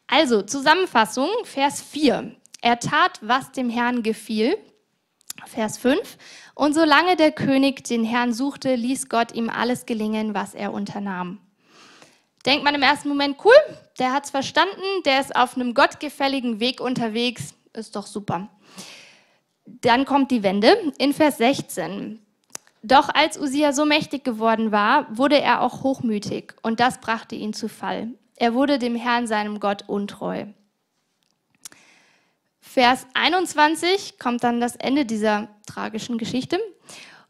Also, 0.07 0.43
Zusammenfassung, 0.43 1.29
Vers 1.45 1.81
4. 1.81 2.37
Er 2.61 2.79
tat, 2.79 3.21
was 3.23 3.53
dem 3.53 3.71
Herrn 3.71 4.03
gefiel. 4.03 4.59
Vers 5.47 5.79
5. 5.79 6.19
Und 6.55 6.75
solange 6.75 7.17
der 7.17 7.33
König 7.33 7.85
den 7.85 8.05
Herrn 8.05 8.33
suchte, 8.35 8.75
ließ 8.75 9.09
Gott 9.09 9.33
ihm 9.33 9.49
alles 9.49 9.87
gelingen, 9.87 10.35
was 10.35 10.55
er 10.55 10.73
unternahm. 10.73 11.41
Denkt 12.47 12.65
man 12.65 12.77
im 12.77 12.83
ersten 12.83 13.09
Moment, 13.09 13.39
cool, 13.45 13.57
der 13.99 14.13
hat 14.13 14.25
es 14.25 14.31
verstanden, 14.31 15.03
der 15.05 15.21
ist 15.21 15.35
auf 15.35 15.57
einem 15.57 15.75
gottgefälligen 15.75 16.61
Weg 16.61 16.81
unterwegs, 16.81 17.55
ist 17.73 17.97
doch 17.97 18.07
super. 18.07 18.49
Dann 19.67 20.05
kommt 20.05 20.31
die 20.31 20.45
Wende 20.45 20.93
in 20.99 21.13
Vers 21.13 21.39
16. 21.39 22.25
Doch 22.85 23.09
als 23.13 23.37
Usia 23.37 23.73
so 23.73 23.85
mächtig 23.85 24.23
geworden 24.23 24.71
war, 24.71 25.07
wurde 25.17 25.41
er 25.41 25.61
auch 25.61 25.83
hochmütig 25.83 26.55
und 26.63 26.79
das 26.79 27.01
brachte 27.01 27.35
ihn 27.35 27.53
zu 27.53 27.69
Fall. 27.69 28.11
Er 28.37 28.55
wurde 28.55 28.79
dem 28.79 28.95
Herrn, 28.95 29.27
seinem 29.27 29.59
Gott, 29.59 29.83
untreu. 29.89 30.47
Vers 32.61 33.09
21 33.15 34.21
kommt 34.21 34.45
dann 34.45 34.61
das 34.61 34.77
Ende 34.77 35.05
dieser 35.05 35.49
tragischen 35.67 36.17
Geschichte. 36.17 36.61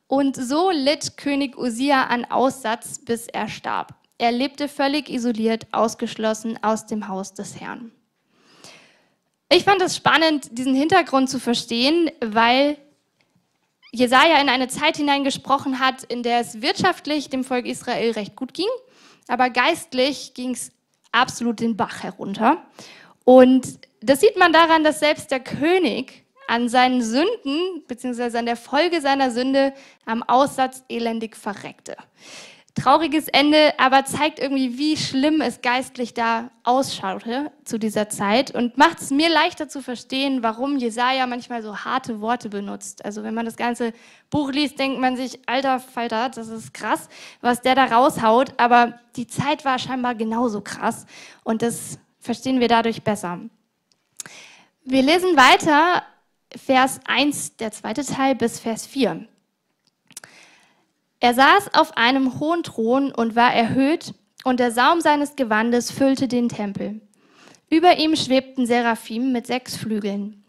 Und 0.09 0.37
so 0.37 0.71
litt 0.71 1.17
König 1.17 1.57
Usia 1.57 2.05
an 2.05 2.27
Aussatz, 2.27 2.99
bis 2.99 3.29
er 3.29 3.49
starb. 3.49 3.95
Er 4.19 4.33
lebte 4.33 4.69
völlig 4.69 5.11
isoliert, 5.11 5.67
ausgeschlossen 5.73 6.59
aus 6.63 6.87
dem 6.87 7.09
Haus 7.09 7.35
des 7.35 7.61
Herrn. 7.61 7.93
Ich 9.51 9.65
fand 9.65 9.83
es 9.83 9.95
spannend, 9.95 10.49
diesen 10.59 10.75
Hintergrund 10.75 11.29
zu 11.29 11.39
verstehen, 11.39 12.11
weil 12.21 12.79
Jesaja 13.93 14.41
in 14.41 14.49
eine 14.49 14.69
Zeit 14.69 14.97
hineingesprochen 14.97 15.79
hat, 15.79 16.03
in 16.05 16.23
der 16.23 16.41
es 16.41 16.63
wirtschaftlich 16.63 17.31
dem 17.31 17.45
Volk 17.45 17.67
Israel 17.67 18.13
recht 18.13 18.37
gut 18.37 18.55
ging, 18.55 18.69
aber 19.29 19.51
geistlich 19.51 20.35
ging 20.35 20.53
es 20.53 20.73
absolut 21.13 21.61
den 21.61 21.77
Bach 21.77 22.03
herunter. 22.03 22.67
Und 23.25 23.79
das 24.01 24.21
sieht 24.21 24.37
man 24.37 24.53
daran, 24.53 24.83
dass 24.83 24.99
selbst 24.99 25.31
der 25.31 25.41
König 25.41 26.25
an 26.49 26.69
seinen 26.69 27.03
Sünden, 27.03 27.85
beziehungsweise 27.87 28.39
an 28.39 28.47
der 28.47 28.57
Folge 28.57 29.01
seiner 29.01 29.31
Sünde, 29.31 29.75
am 30.07 30.23
Aussatz 30.23 30.85
elendig 30.89 31.37
verreckte 31.37 31.97
trauriges 32.77 33.27
Ende, 33.29 33.73
aber 33.79 34.05
zeigt 34.05 34.39
irgendwie, 34.39 34.79
wie 34.79 34.97
schlimm 34.97 35.41
es 35.41 35.63
geistlich 35.63 36.13
da 36.15 36.51
ausschaute 36.63 37.51
zu 37.65 37.79
dieser 37.79 38.09
Zeit 38.11 38.51
und 38.51 38.77
macht 38.77 39.01
es 39.01 39.11
mir 39.11 39.31
leichter 39.31 39.69
zu 39.69 39.83
verstehen, 39.83 40.43
warum 40.43 40.77
Jesaja 40.77 41.27
manchmal 41.27 41.63
so 41.63 41.79
harte 41.79 42.21
Worte 42.21 42.51
benutzt. 42.51 43.05
Also 43.05 43.23
wenn 43.25 43.35
man 43.35 43.47
das 43.47 43.57
ganze 43.57 43.93
Buch 44.31 44.53
liest, 44.53 44.79
denkt 44.79 45.01
man 45.01 45.17
sich, 45.17 45.41
alter 45.49 45.81
Falter, 45.81 46.29
das 46.29 46.49
ist 46.49 46.75
krass, 46.75 47.09
was 47.41 47.63
der 47.63 47.75
da 47.75 47.85
raushaut, 47.85 48.53
aber 48.59 49.01
die 49.17 49.27
Zeit 49.27 49.65
war 49.65 49.79
scheinbar 49.79 50.15
genauso 50.15 50.61
krass 50.61 51.07
und 51.45 51.63
das 51.63 51.99
verstehen 52.21 52.61
wir 52.61 52.69
dadurch 52.69 53.03
besser. 53.03 53.41
Wir 54.85 55.03
lesen 55.03 55.37
weiter 55.37 56.03
Vers 56.55 57.01
1, 57.07 57.57
der 57.57 57.73
zweite 57.73 58.05
Teil, 58.05 58.35
bis 58.35 58.61
Vers 58.61 58.87
4. 58.87 59.27
Er 61.21 61.35
saß 61.35 61.75
auf 61.75 61.97
einem 61.97 62.39
hohen 62.41 62.63
Thron 62.63 63.13
und 63.13 63.37
war 63.37 63.53
erhöht, 63.53 64.15
und 64.45 64.61
der 64.61 64.71
Saum 64.71 65.01
seines 65.01 65.35
Gewandes 65.35 65.91
füllte 65.91 66.29
den 66.29 66.49
Tempel. 66.49 67.01
Über 67.69 67.99
ihm 67.99 68.15
schwebten 68.15 68.65
Seraphim 68.65 69.33
mit 69.33 69.47
sechs 69.47 69.77
Flügeln. 69.77 70.45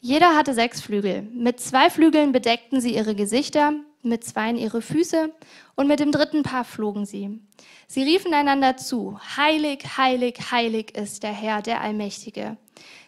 Jeder 0.00 0.36
hatte 0.36 0.52
sechs 0.52 0.82
Flügel. 0.82 1.22
Mit 1.32 1.58
zwei 1.60 1.88
Flügeln 1.88 2.30
bedeckten 2.32 2.80
sie 2.80 2.94
ihre 2.94 3.14
Gesichter, 3.14 3.72
mit 4.02 4.22
zweien 4.22 4.56
ihre 4.56 4.82
Füße 4.82 5.32
und 5.76 5.88
mit 5.88 5.98
dem 5.98 6.12
dritten 6.12 6.42
Paar 6.42 6.64
flogen 6.64 7.06
sie. 7.06 7.40
Sie 7.86 8.02
riefen 8.02 8.34
einander 8.34 8.76
zu, 8.76 9.18
Heilig, 9.36 9.96
heilig, 9.96 10.38
heilig 10.50 10.94
ist 10.94 11.22
der 11.22 11.32
Herr, 11.32 11.62
der 11.62 11.80
Allmächtige. 11.80 12.58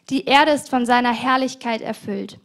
Die 0.09 0.25
Erde 0.25 0.53
ist 0.53 0.71
von 0.71 0.87
seiner 0.87 1.13
Herrlichkeit 1.13 1.83
erfüllt. 1.83 2.41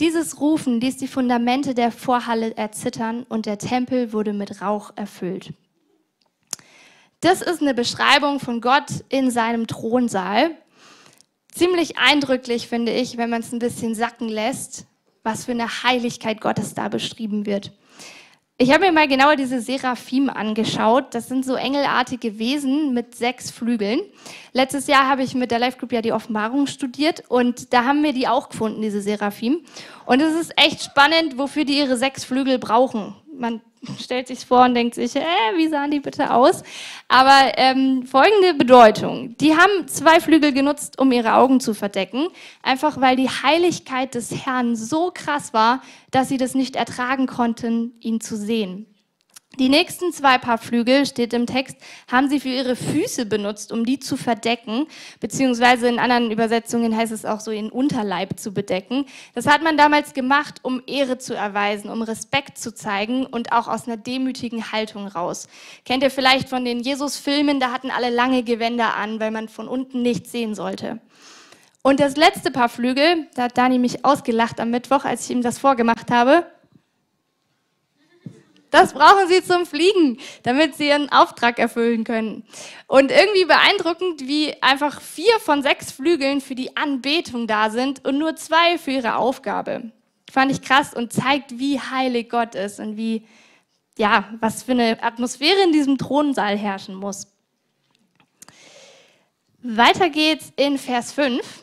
Dieses 0.00 0.40
Rufen 0.40 0.80
ließ 0.80 0.96
die 0.96 1.08
Fundamente 1.08 1.74
der 1.74 1.90
Vorhalle 1.90 2.56
erzittern 2.56 3.26
und 3.28 3.46
der 3.46 3.58
Tempel 3.58 4.12
wurde 4.12 4.32
mit 4.32 4.62
Rauch 4.62 4.92
erfüllt. 4.94 5.52
Das 7.20 7.42
ist 7.42 7.60
eine 7.60 7.74
Beschreibung 7.74 8.38
von 8.38 8.60
Gott 8.60 9.04
in 9.08 9.32
seinem 9.32 9.66
Thronsaal. 9.66 10.52
Ziemlich 11.52 11.98
eindrücklich, 11.98 12.68
finde 12.68 12.92
ich, 12.92 13.16
wenn 13.16 13.30
man 13.30 13.40
es 13.40 13.52
ein 13.52 13.58
bisschen 13.58 13.96
sacken 13.96 14.28
lässt, 14.28 14.86
was 15.24 15.46
für 15.46 15.52
eine 15.52 15.82
Heiligkeit 15.82 16.40
Gottes 16.40 16.74
da 16.74 16.88
beschrieben 16.88 17.44
wird. 17.44 17.72
Ich 18.60 18.72
habe 18.72 18.86
mir 18.86 18.92
mal 18.92 19.06
genauer 19.06 19.36
diese 19.36 19.60
Seraphim 19.60 20.28
angeschaut. 20.28 21.14
Das 21.14 21.28
sind 21.28 21.44
so 21.44 21.54
engelartige 21.54 22.40
Wesen 22.40 22.92
mit 22.92 23.14
sechs 23.14 23.52
Flügeln. 23.52 24.00
Letztes 24.52 24.88
Jahr 24.88 25.08
habe 25.08 25.22
ich 25.22 25.36
mit 25.36 25.52
der 25.52 25.60
Life 25.60 25.78
Group 25.78 25.92
ja 25.92 26.02
die 26.02 26.12
Offenbarung 26.12 26.66
studiert 26.66 27.22
und 27.28 27.72
da 27.72 27.84
haben 27.84 28.02
wir 28.02 28.12
die 28.12 28.26
auch 28.26 28.48
gefunden, 28.48 28.82
diese 28.82 29.00
Seraphim. 29.00 29.60
Und 30.06 30.20
es 30.20 30.34
ist 30.34 30.54
echt 30.56 30.82
spannend, 30.82 31.38
wofür 31.38 31.64
die 31.64 31.78
ihre 31.78 31.96
sechs 31.96 32.24
Flügel 32.24 32.58
brauchen. 32.58 33.14
Man 33.38 33.60
stellt 34.00 34.28
sich 34.28 34.44
vor 34.44 34.64
und 34.64 34.74
denkt 34.74 34.94
sich, 34.94 35.14
äh, 35.16 35.22
wie 35.56 35.68
sahen 35.68 35.90
die 35.90 36.00
bitte 36.00 36.32
aus? 36.32 36.62
Aber 37.08 37.52
ähm, 37.56 38.04
folgende 38.04 38.54
Bedeutung. 38.54 39.36
Die 39.38 39.56
haben 39.56 39.86
zwei 39.86 40.20
Flügel 40.20 40.52
genutzt, 40.52 40.98
um 40.98 41.12
ihre 41.12 41.34
Augen 41.34 41.60
zu 41.60 41.74
verdecken, 41.74 42.28
einfach 42.62 43.00
weil 43.00 43.16
die 43.16 43.28
Heiligkeit 43.28 44.14
des 44.14 44.44
Herrn 44.44 44.76
so 44.76 45.10
krass 45.14 45.54
war, 45.54 45.82
dass 46.10 46.28
sie 46.28 46.36
das 46.36 46.54
nicht 46.54 46.76
ertragen 46.76 47.26
konnten, 47.26 47.94
ihn 48.00 48.20
zu 48.20 48.36
sehen. 48.36 48.86
Die 49.58 49.68
nächsten 49.68 50.12
zwei 50.12 50.38
Paar 50.38 50.56
Flügel, 50.56 51.04
steht 51.04 51.32
im 51.32 51.44
Text, 51.44 51.76
haben 52.08 52.28
sie 52.28 52.38
für 52.38 52.48
ihre 52.48 52.76
Füße 52.76 53.26
benutzt, 53.26 53.72
um 53.72 53.84
die 53.84 53.98
zu 53.98 54.16
verdecken, 54.16 54.86
beziehungsweise 55.18 55.88
in 55.88 55.98
anderen 55.98 56.30
Übersetzungen 56.30 56.96
heißt 56.96 57.10
es 57.10 57.24
auch 57.24 57.40
so, 57.40 57.50
ihren 57.50 57.70
Unterleib 57.70 58.38
zu 58.38 58.54
bedecken. 58.54 59.04
Das 59.34 59.48
hat 59.48 59.64
man 59.64 59.76
damals 59.76 60.14
gemacht, 60.14 60.60
um 60.62 60.80
Ehre 60.86 61.18
zu 61.18 61.34
erweisen, 61.34 61.90
um 61.90 62.02
Respekt 62.02 62.56
zu 62.56 62.72
zeigen 62.72 63.26
und 63.26 63.50
auch 63.50 63.66
aus 63.66 63.88
einer 63.88 63.96
demütigen 63.96 64.70
Haltung 64.70 65.08
raus. 65.08 65.48
Kennt 65.84 66.04
ihr 66.04 66.12
vielleicht 66.12 66.48
von 66.48 66.64
den 66.64 66.78
Jesus-Filmen, 66.78 67.58
da 67.58 67.72
hatten 67.72 67.90
alle 67.90 68.10
lange 68.10 68.44
Gewänder 68.44 68.94
an, 68.94 69.18
weil 69.18 69.32
man 69.32 69.48
von 69.48 69.66
unten 69.66 70.02
nichts 70.02 70.30
sehen 70.30 70.54
sollte. 70.54 71.00
Und 71.82 71.98
das 71.98 72.16
letzte 72.16 72.52
Paar 72.52 72.68
Flügel, 72.68 73.26
da 73.34 73.44
hat 73.44 73.58
Dani 73.58 73.78
mich 73.78 74.04
ausgelacht 74.04 74.60
am 74.60 74.70
Mittwoch, 74.70 75.04
als 75.04 75.24
ich 75.24 75.30
ihm 75.30 75.42
das 75.42 75.58
vorgemacht 75.58 76.12
habe, 76.12 76.46
das 78.70 78.92
brauchen 78.92 79.28
sie 79.28 79.42
zum 79.42 79.66
Fliegen, 79.66 80.18
damit 80.42 80.76
sie 80.76 80.88
ihren 80.88 81.10
Auftrag 81.10 81.58
erfüllen 81.58 82.04
können. 82.04 82.44
Und 82.86 83.10
irgendwie 83.10 83.44
beeindruckend, 83.44 84.26
wie 84.26 84.54
einfach 84.62 85.00
vier 85.00 85.38
von 85.40 85.62
sechs 85.62 85.90
Flügeln 85.90 86.40
für 86.40 86.54
die 86.54 86.76
Anbetung 86.76 87.46
da 87.46 87.70
sind 87.70 88.04
und 88.04 88.18
nur 88.18 88.36
zwei 88.36 88.78
für 88.78 88.90
ihre 88.90 89.16
Aufgabe. 89.16 89.92
Fand 90.30 90.52
ich 90.52 90.60
krass 90.60 90.92
und 90.92 91.12
zeigt, 91.12 91.58
wie 91.58 91.80
heilig 91.80 92.28
Gott 92.28 92.54
ist 92.54 92.80
und 92.80 92.96
wie, 92.96 93.26
ja, 93.96 94.28
was 94.40 94.62
für 94.62 94.72
eine 94.72 95.02
Atmosphäre 95.02 95.62
in 95.64 95.72
diesem 95.72 95.96
Thronsaal 95.96 96.56
herrschen 96.58 96.94
muss. 96.94 97.28
Weiter 99.62 100.10
geht's 100.10 100.52
in 100.56 100.78
Vers 100.78 101.12
5. 101.12 101.62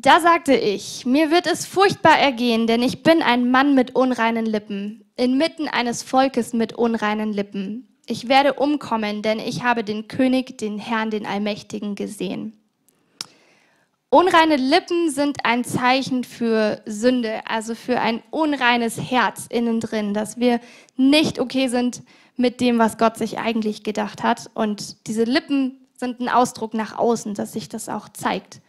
Da 0.00 0.20
sagte 0.20 0.54
ich, 0.54 1.06
mir 1.06 1.32
wird 1.32 1.48
es 1.48 1.66
furchtbar 1.66 2.16
ergehen, 2.16 2.68
denn 2.68 2.84
ich 2.84 3.02
bin 3.02 3.20
ein 3.20 3.50
Mann 3.50 3.74
mit 3.74 3.96
unreinen 3.96 4.46
Lippen, 4.46 5.04
inmitten 5.16 5.66
eines 5.66 6.04
Volkes 6.04 6.52
mit 6.52 6.72
unreinen 6.72 7.32
Lippen. 7.32 7.98
Ich 8.06 8.28
werde 8.28 8.52
umkommen, 8.52 9.22
denn 9.22 9.40
ich 9.40 9.64
habe 9.64 9.82
den 9.82 10.06
König, 10.06 10.56
den 10.56 10.78
Herrn, 10.78 11.10
den 11.10 11.26
Allmächtigen 11.26 11.96
gesehen. 11.96 12.56
Unreine 14.08 14.54
Lippen 14.54 15.10
sind 15.10 15.44
ein 15.44 15.64
Zeichen 15.64 16.22
für 16.22 16.80
Sünde, 16.86 17.40
also 17.48 17.74
für 17.74 17.98
ein 17.98 18.22
unreines 18.30 19.00
Herz 19.00 19.46
innen 19.50 19.80
drin, 19.80 20.14
dass 20.14 20.38
wir 20.38 20.60
nicht 20.96 21.40
okay 21.40 21.66
sind 21.66 22.02
mit 22.36 22.60
dem, 22.60 22.78
was 22.78 22.98
Gott 22.98 23.16
sich 23.16 23.38
eigentlich 23.38 23.82
gedacht 23.82 24.22
hat. 24.22 24.48
Und 24.54 25.08
diese 25.08 25.24
Lippen 25.24 25.88
sind 25.96 26.20
ein 26.20 26.28
Ausdruck 26.28 26.72
nach 26.72 26.96
außen, 26.96 27.34
dass 27.34 27.52
sich 27.52 27.68
das 27.68 27.88
auch 27.88 28.08
zeigt. 28.10 28.60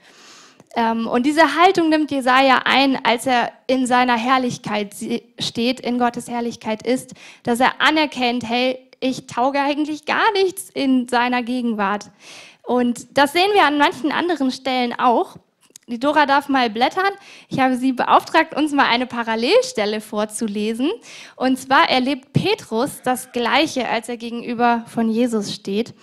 Ähm, 0.76 1.08
und 1.08 1.26
diese 1.26 1.56
Haltung 1.56 1.90
nimmt 1.90 2.12
Jesaja 2.12 2.62
ein, 2.66 3.04
als 3.04 3.26
er 3.26 3.52
in 3.68 3.88
seiner 3.88 4.18
Herrlichkeit 4.18 4.96
steht, 5.40 5.80
in 5.80 5.98
Gottes 5.98 6.30
Herrlichkeit 6.30 6.86
ist, 6.86 7.14
dass 7.44 7.60
er 7.60 7.82
anerkennt, 7.82 8.48
hey, 8.48 8.78
ich 9.00 9.28
tauge 9.28 9.60
eigentlich 9.60 10.06
gar 10.06 10.32
nichts 10.34 10.70
in 10.70 11.08
seiner 11.08 11.42
Gegenwart. 11.42 12.12
Und 12.64 13.18
das 13.18 13.34
sehen 13.34 13.50
wir 13.54 13.64
an 13.64 13.78
manchen 13.78 14.12
anderen 14.12 14.52
Stellen 14.52 14.94
auch. 14.94 15.38
Die 15.88 16.00
Dora 16.00 16.28
darf 16.28 16.50
mal 16.50 16.70
blättern. 16.70 17.12
Ich 17.48 17.60
habe 17.60 17.76
sie 17.76 17.94
beauftragt, 17.94 18.56
uns 18.56 18.74
mal 18.74 18.86
eine 18.86 19.08
Parallelstelle 19.08 20.02
vorzulesen. 20.02 20.92
Und 21.36 21.58
zwar 21.58 21.90
erlebt 21.90 22.32
Petrus 22.34 23.02
das 23.04 23.32
Gleiche, 23.32 23.90
als 23.90 24.08
er 24.08 24.18
gegenüber 24.18 24.86
von 24.88 25.10
Jesus 25.10 25.52
steht. 25.52 25.96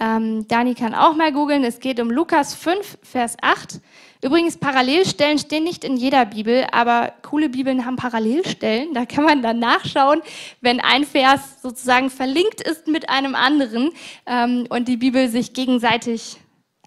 Ähm, 0.00 0.48
Dani 0.48 0.74
kann 0.74 0.94
auch 0.94 1.14
mal 1.14 1.30
googeln. 1.30 1.62
Es 1.62 1.78
geht 1.78 2.00
um 2.00 2.10
Lukas 2.10 2.54
5, 2.54 2.98
Vers 3.02 3.36
8. 3.42 3.80
Übrigens, 4.24 4.56
Parallelstellen 4.56 5.38
stehen 5.38 5.64
nicht 5.64 5.84
in 5.84 5.98
jeder 5.98 6.24
Bibel, 6.24 6.66
aber 6.72 7.12
coole 7.20 7.50
Bibeln 7.50 7.84
haben 7.84 7.96
Parallelstellen. 7.96 8.94
Da 8.94 9.04
kann 9.04 9.24
man 9.24 9.42
dann 9.42 9.58
nachschauen, 9.58 10.22
wenn 10.62 10.80
ein 10.80 11.04
Vers 11.04 11.60
sozusagen 11.60 12.08
verlinkt 12.08 12.62
ist 12.62 12.86
mit 12.86 13.10
einem 13.10 13.34
anderen 13.34 13.90
ähm, 14.24 14.66
und 14.70 14.88
die 14.88 14.96
Bibel 14.96 15.28
sich 15.28 15.52
gegenseitig 15.52 16.38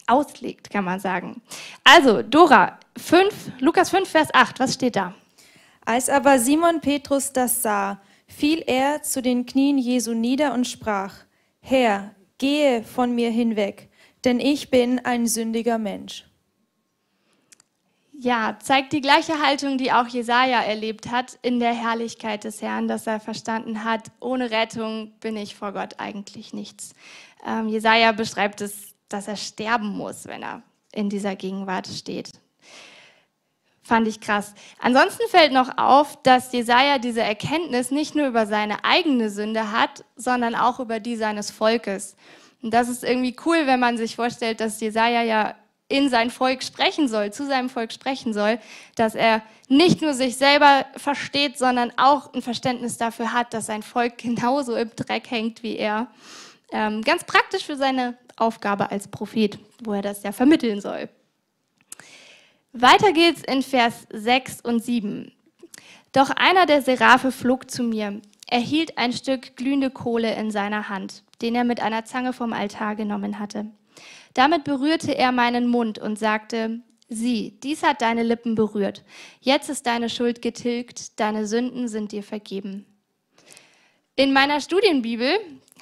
auslegt, 0.07 0.71
kann 0.71 0.83
man 0.83 0.99
sagen. 0.99 1.43
Also, 1.83 2.23
Dora, 2.23 2.79
5, 2.97 3.51
Lukas 3.59 3.91
5, 3.91 4.09
Vers 4.09 4.29
8, 4.33 4.59
was 4.59 4.73
steht 4.73 4.95
da? 4.95 5.13
Als 5.85 6.09
aber 6.09 6.39
Simon 6.39 6.81
Petrus 6.81 7.33
das 7.33 7.61
sah, 7.61 8.01
fiel 8.25 8.63
er 8.65 9.03
zu 9.03 9.21
den 9.21 9.45
Knien 9.45 9.77
Jesu 9.77 10.15
nieder 10.15 10.55
und 10.55 10.65
sprach, 10.65 11.13
Herr, 11.59 12.15
gehe 12.39 12.81
von 12.81 13.13
mir 13.13 13.29
hinweg, 13.29 13.89
denn 14.25 14.39
ich 14.39 14.71
bin 14.71 15.05
ein 15.05 15.27
sündiger 15.27 15.77
Mensch. 15.77 16.27
Ja, 18.19 18.57
zeigt 18.59 18.93
die 18.93 19.01
gleiche 19.01 19.41
Haltung, 19.41 19.77
die 19.77 19.91
auch 19.91 20.07
Jesaja 20.07 20.61
erlebt 20.61 21.11
hat 21.11 21.37
in 21.43 21.59
der 21.59 21.73
Herrlichkeit 21.73 22.43
des 22.43 22.61
Herrn, 22.63 22.87
dass 22.87 23.05
er 23.05 23.19
verstanden 23.19 23.83
hat, 23.83 24.11
ohne 24.19 24.49
Rettung 24.49 25.13
bin 25.19 25.37
ich 25.37 25.55
vor 25.55 25.71
Gott 25.71 25.99
eigentlich 25.99 26.51
nichts. 26.51 26.95
Ähm, 27.45 27.67
Jesaja 27.67 28.11
beschreibt 28.13 28.61
es 28.61 28.97
dass 29.09 29.27
er 29.27 29.37
sterben 29.37 29.89
muss, 29.89 30.27
wenn 30.27 30.43
er 30.43 30.63
in 30.91 31.09
dieser 31.09 31.35
Gegenwart 31.35 31.87
steht. 31.87 32.31
Fand 33.83 34.07
ich 34.07 34.19
krass. 34.19 34.53
Ansonsten 34.79 35.23
fällt 35.29 35.53
noch 35.53 35.77
auf, 35.77 36.21
dass 36.23 36.51
Jesaja 36.51 36.99
diese 36.99 37.21
Erkenntnis 37.21 37.89
nicht 37.89 38.15
nur 38.15 38.27
über 38.27 38.45
seine 38.45 38.83
eigene 38.83 39.29
Sünde 39.29 39.71
hat, 39.71 40.03
sondern 40.17 40.55
auch 40.55 40.81
über 40.81 40.99
die 40.99 41.15
seines 41.15 41.51
Volkes. 41.51 42.17
Und 42.61 42.73
das 42.73 42.89
ist 42.89 43.03
irgendwie 43.03 43.35
cool, 43.45 43.65
wenn 43.65 43.79
man 43.79 43.97
sich 43.97 44.17
vorstellt, 44.17 44.59
dass 44.59 44.81
Jesaja 44.81 45.21
ja 45.21 45.55
in 45.89 46.09
sein 46.09 46.29
Volk 46.29 46.63
sprechen 46.63 47.07
soll, 47.07 47.31
zu 47.31 47.45
seinem 47.45 47.69
Volk 47.69 47.93
sprechen 47.93 48.33
soll, 48.33 48.59
dass 48.95 49.15
er 49.15 49.41
nicht 49.69 50.01
nur 50.01 50.13
sich 50.13 50.35
selber 50.35 50.85
versteht, 50.95 51.57
sondern 51.57 51.91
auch 51.97 52.33
ein 52.33 52.41
Verständnis 52.41 52.97
dafür 52.97 53.31
hat, 53.31 53.53
dass 53.53 53.67
sein 53.67 53.83
Volk 53.83 54.17
genauso 54.17 54.75
im 54.75 54.91
Dreck 54.95 55.29
hängt 55.31 55.63
wie 55.63 55.77
er. 55.77 56.07
Ähm, 56.71 57.01
ganz 57.03 57.23
praktisch 57.23 57.63
für 57.63 57.77
seine 57.77 58.17
Aufgabe 58.35 58.91
als 58.91 59.07
Prophet, 59.07 59.57
wo 59.83 59.93
er 59.93 60.01
das 60.01 60.23
ja 60.23 60.31
vermitteln 60.31 60.81
soll. 60.81 61.09
Weiter 62.73 63.13
geht's 63.13 63.41
in 63.43 63.63
Vers 63.63 64.07
6 64.11 64.61
und 64.61 64.83
7. 64.83 65.31
Doch 66.11 66.29
einer 66.31 66.65
der 66.65 66.81
Seraphe 66.81 67.31
flog 67.31 67.71
zu 67.71 67.83
mir. 67.83 68.21
Er 68.47 68.59
hielt 68.59 68.97
ein 68.97 69.13
Stück 69.13 69.55
glühende 69.55 69.89
Kohle 69.89 70.35
in 70.35 70.51
seiner 70.51 70.89
Hand, 70.89 71.23
den 71.41 71.55
er 71.55 71.63
mit 71.63 71.81
einer 71.81 72.05
Zange 72.05 72.33
vom 72.33 72.53
Altar 72.53 72.95
genommen 72.95 73.39
hatte. 73.39 73.65
Damit 74.33 74.63
berührte 74.63 75.17
er 75.17 75.31
meinen 75.31 75.67
Mund 75.67 75.99
und 75.99 76.19
sagte, 76.19 76.81
Sieh, 77.09 77.57
dies 77.63 77.83
hat 77.83 78.01
deine 78.01 78.23
Lippen 78.23 78.55
berührt. 78.55 79.05
Jetzt 79.39 79.69
ist 79.69 79.85
deine 79.85 80.09
Schuld 80.09 80.41
getilgt, 80.41 81.19
deine 81.21 81.47
Sünden 81.47 81.87
sind 81.87 82.11
dir 82.11 82.21
vergeben. 82.21 82.85
In 84.17 84.33
meiner 84.33 84.59
Studienbibel 84.59 85.29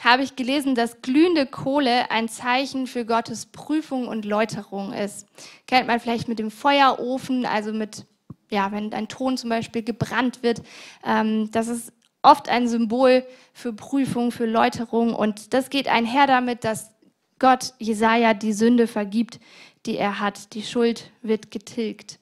habe 0.04 0.22
ich 0.22 0.36
gelesen, 0.36 0.76
dass 0.76 1.02
glühende 1.02 1.48
Kohle 1.48 2.12
ein 2.12 2.30
Zeichen 2.30 2.86
für 2.86 3.06
Gottes 3.06 3.48
Prüfung 3.48 4.08
und 4.08 4.26
Läuterung 4.26 4.94
ist. 4.94 5.26
Kennt 5.68 5.88
man 5.88 6.00
vielleicht 6.00 6.28
mit 6.28 6.38
dem 6.38 6.52
Feuerofen, 6.52 7.46
also 7.46 7.74
mit, 7.74 8.06
ja, 8.52 8.72
wenn 8.72 8.94
ein 8.94 9.08
Ton 9.08 9.38
zum 9.38 9.50
Beispiel 9.50 9.82
gebrannt 9.82 10.44
wird. 10.44 10.62
Ähm, 11.04 11.50
das 11.52 11.70
ist 11.70 11.92
oft 12.22 12.50
ein 12.50 12.68
Symbol 12.68 13.26
für 13.54 13.74
Prüfung, 13.74 14.32
für 14.32 14.46
Läuterung. 14.46 15.16
Und 15.16 15.54
das 15.54 15.70
geht 15.70 15.88
einher 15.88 16.28
damit, 16.28 16.64
dass 16.66 16.95
Gott 17.40 17.74
Jesaja 17.80 18.34
die 18.34 18.54
Sünde 18.54 18.88
vergibt, 18.88 19.40
die 19.86 19.98
er 19.98 20.20
hat. 20.20 20.54
Die 20.54 20.64
Schuld 20.64 21.12
wird 21.22 21.52
getilgt. 21.52 22.20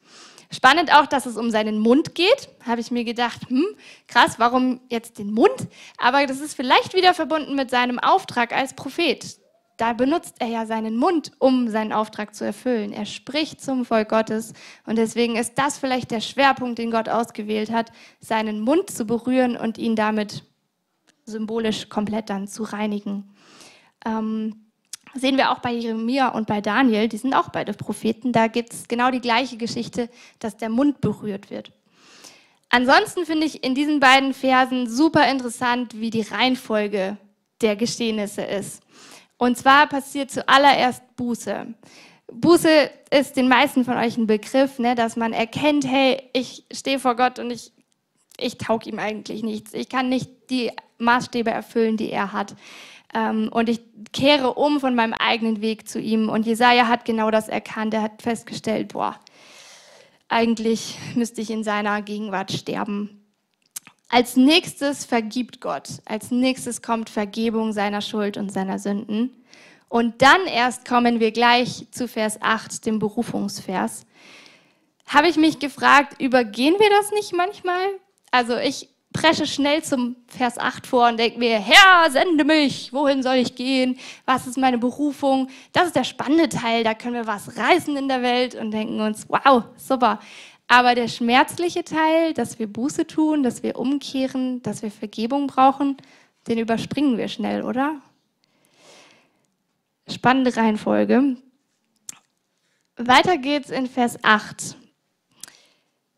Spannend 0.52 0.94
auch, 0.94 1.08
dass 1.08 1.26
es 1.26 1.36
um 1.36 1.50
seinen 1.50 1.80
Mund 1.80 2.14
geht. 2.14 2.50
Habe 2.64 2.80
ich 2.80 2.92
mir 2.92 3.04
gedacht, 3.04 3.50
hm, 3.50 3.66
krass, 4.08 4.36
warum 4.38 4.82
jetzt 4.90 5.18
den 5.18 5.32
Mund? 5.32 5.68
Aber 5.98 6.26
das 6.28 6.40
ist 6.40 6.56
vielleicht 6.56 6.94
wieder 6.94 7.14
verbunden 7.14 7.56
mit 7.56 7.72
seinem 7.72 7.98
Auftrag 7.98 8.54
als 8.54 8.76
Prophet. 8.76 9.38
Da 9.78 9.94
benutzt 9.94 10.36
er 10.38 10.48
ja 10.48 10.66
seinen 10.68 10.98
Mund, 10.98 11.32
um 11.40 11.68
seinen 11.68 11.92
Auftrag 11.92 12.36
zu 12.36 12.46
erfüllen. 12.46 12.94
Er 12.94 13.08
spricht 13.08 13.62
zum 13.62 13.86
Volk 13.86 14.10
Gottes 14.10 14.54
und 14.86 14.98
deswegen 14.98 15.36
ist 15.36 15.56
das 15.56 15.80
vielleicht 15.80 16.12
der 16.12 16.22
Schwerpunkt, 16.22 16.78
den 16.78 16.92
Gott 16.92 17.10
ausgewählt 17.10 17.72
hat, 17.72 17.92
seinen 18.20 18.60
Mund 18.60 18.92
zu 18.92 19.06
berühren 19.06 19.58
und 19.58 19.80
ihn 19.80 19.96
damit 19.96 20.44
symbolisch 21.26 21.90
komplett 21.90 22.30
dann 22.30 22.48
zu 22.48 22.62
reinigen. 22.62 23.34
Ähm, 24.06 24.63
sehen 25.16 25.38
wir 25.38 25.52
auch 25.52 25.60
bei 25.60 25.72
Jeremia 25.72 26.30
und 26.30 26.48
bei 26.48 26.62
Daniel, 26.62 27.08
die 27.08 27.18
sind 27.18 27.34
auch 27.34 27.50
beide 27.50 27.74
Propheten, 27.74 28.32
da 28.32 28.48
gibt 28.48 28.74
es 28.74 28.88
genau 28.88 29.12
die 29.12 29.22
gleiche 29.22 29.58
Geschichte, 29.58 30.10
dass 30.40 30.58
der 30.58 30.70
Mund 30.70 31.02
berührt 31.02 31.50
wird. 31.50 31.72
Ansonsten 32.70 33.26
finde 33.26 33.46
ich 33.46 33.64
in 33.64 33.76
diesen 33.76 34.00
beiden 34.00 34.34
Versen 34.34 34.90
super 34.90 35.30
interessant, 35.30 36.00
wie 36.00 36.10
die 36.10 36.22
Reihenfolge 36.22 37.18
der 37.62 37.76
Geschehnisse 37.76 38.42
ist. 38.42 38.82
Und 39.38 39.58
zwar 39.58 39.88
passiert 39.88 40.32
zuallererst 40.32 41.04
Buße. 41.16 41.68
Buße 42.32 42.90
ist 43.12 43.36
den 43.36 43.48
meisten 43.48 43.86
von 43.86 43.98
euch 43.98 44.18
ein 44.18 44.26
Begriff, 44.26 44.80
ne, 44.80 44.96
dass 44.96 45.16
man 45.16 45.34
erkennt, 45.34 45.86
hey, 45.86 46.30
ich 46.34 46.64
stehe 46.72 47.00
vor 47.00 47.16
Gott 47.16 47.38
und 47.38 47.52
ich, 47.52 47.72
ich 48.40 48.58
taug 48.58 48.88
ihm 48.88 48.98
eigentlich 48.98 49.44
nichts. 49.44 49.74
Ich 49.74 49.90
kann 49.90 50.10
nicht 50.10 50.30
die 50.50 50.72
Maßstäbe 50.98 51.52
erfüllen, 51.52 51.98
die 51.98 52.10
er 52.10 52.34
hat. 52.34 52.56
Ähm, 53.14 53.50
und 53.52 53.70
ich 53.70 53.82
kehre 54.12 54.54
um 54.54 54.80
von 54.80 54.96
meinem 54.96 55.14
eigenen 55.14 55.62
Weg 55.62 55.88
zu 55.88 56.00
ihm. 56.00 56.30
Und 56.30 56.46
Jesaja 56.46 56.88
hat 56.88 57.06
genau 57.06 57.32
das 57.32 57.50
erkannt. 57.50 57.94
Er 57.94 58.02
hat 58.02 58.22
festgestellt, 58.22 58.94
boah, 58.94 59.20
eigentlich 60.30 60.98
müsste 61.16 61.42
ich 61.42 61.52
in 61.52 61.64
seiner 61.64 62.02
Gegenwart 62.02 62.52
sterben. 62.52 63.20
Als 64.10 64.36
nächstes 64.36 65.06
vergibt 65.06 65.60
Gott. 65.60 65.90
Als 66.06 66.32
nächstes 66.32 66.82
kommt 66.82 67.10
Vergebung 67.10 67.74
seiner 67.74 68.02
Schuld 68.02 68.38
und 68.38 68.52
seiner 68.52 68.78
Sünden. 68.78 69.32
Und 69.90 70.22
dann 70.22 70.46
erst 70.48 70.88
kommen 70.88 71.20
wir 71.20 71.32
gleich 71.32 71.88
zu 71.92 72.08
Vers 72.08 72.42
8, 72.42 72.86
dem 72.86 73.00
Berufungsvers. 73.00 74.06
Habe 75.08 75.28
ich 75.28 75.38
mich 75.38 75.60
gefragt, 75.60 76.22
übergehen 76.22 76.76
wir 76.80 76.90
das 76.90 77.12
nicht 77.12 77.34
manchmal? 77.34 77.86
Also 78.32 78.58
ich 78.58 78.90
presche 79.14 79.48
schnell 79.48 79.84
zum 79.84 80.16
Vers 80.28 80.58
8 80.58 80.86
vor 80.86 81.08
und 81.08 81.18
denke 81.18 81.40
mir, 81.40 81.60
Herr, 81.60 82.12
sende 82.12 82.44
mich, 82.44 82.92
wohin 82.92 83.24
soll 83.24 83.36
ich 83.36 83.56
gehen, 83.56 83.98
was 84.26 84.48
ist 84.48 84.58
meine 84.58 84.78
Berufung? 84.78 85.50
Das 85.72 85.88
ist 85.88 85.96
der 85.96 86.04
spannende 86.04 86.50
Teil, 86.50 86.84
da 86.84 86.94
können 86.94 87.14
wir 87.14 87.28
was 87.28 87.56
reißen 87.56 87.96
in 87.96 88.08
der 88.08 88.22
Welt 88.22 88.56
und 88.56 88.72
denken 88.72 89.00
uns, 89.00 89.28
wow, 89.30 89.64
super. 89.78 90.20
Aber 90.68 90.96
der 90.96 91.08
schmerzliche 91.08 91.84
Teil, 91.84 92.34
dass 92.34 92.58
wir 92.58 92.68
Buße 92.68 93.06
tun, 93.06 93.44
dass 93.44 93.64
wir 93.64 93.78
umkehren, 93.78 94.62
dass 94.64 94.82
wir 94.82 94.92
Vergebung 94.92 95.48
brauchen, 95.48 95.98
den 96.48 96.58
überspringen 96.58 97.18
wir 97.18 97.28
schnell, 97.28 97.64
oder? 97.64 98.02
Spannende 100.10 100.56
Reihenfolge. 100.56 101.38
Weiter 102.98 103.38
geht's 103.38 103.70
in 103.70 103.88
Vers 103.88 104.18
8. 104.24 104.76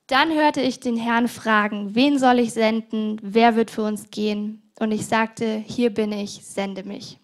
Dann 0.07 0.31
hörte 0.33 0.61
ich 0.61 0.79
den 0.79 0.97
Herrn 0.97 1.27
fragen, 1.27 1.95
wen 1.95 2.19
soll 2.19 2.39
ich 2.39 2.53
senden, 2.53 3.19
wer 3.23 3.55
wird 3.55 3.71
für 3.71 3.81
uns 3.81 4.11
gehen? 4.11 4.61
Und 4.79 4.91
ich 4.91 5.07
sagte, 5.07 5.63
hier 5.65 5.91
bin 5.91 6.11
ich, 6.11 6.45
sende 6.45 6.83
mich. 6.83 7.17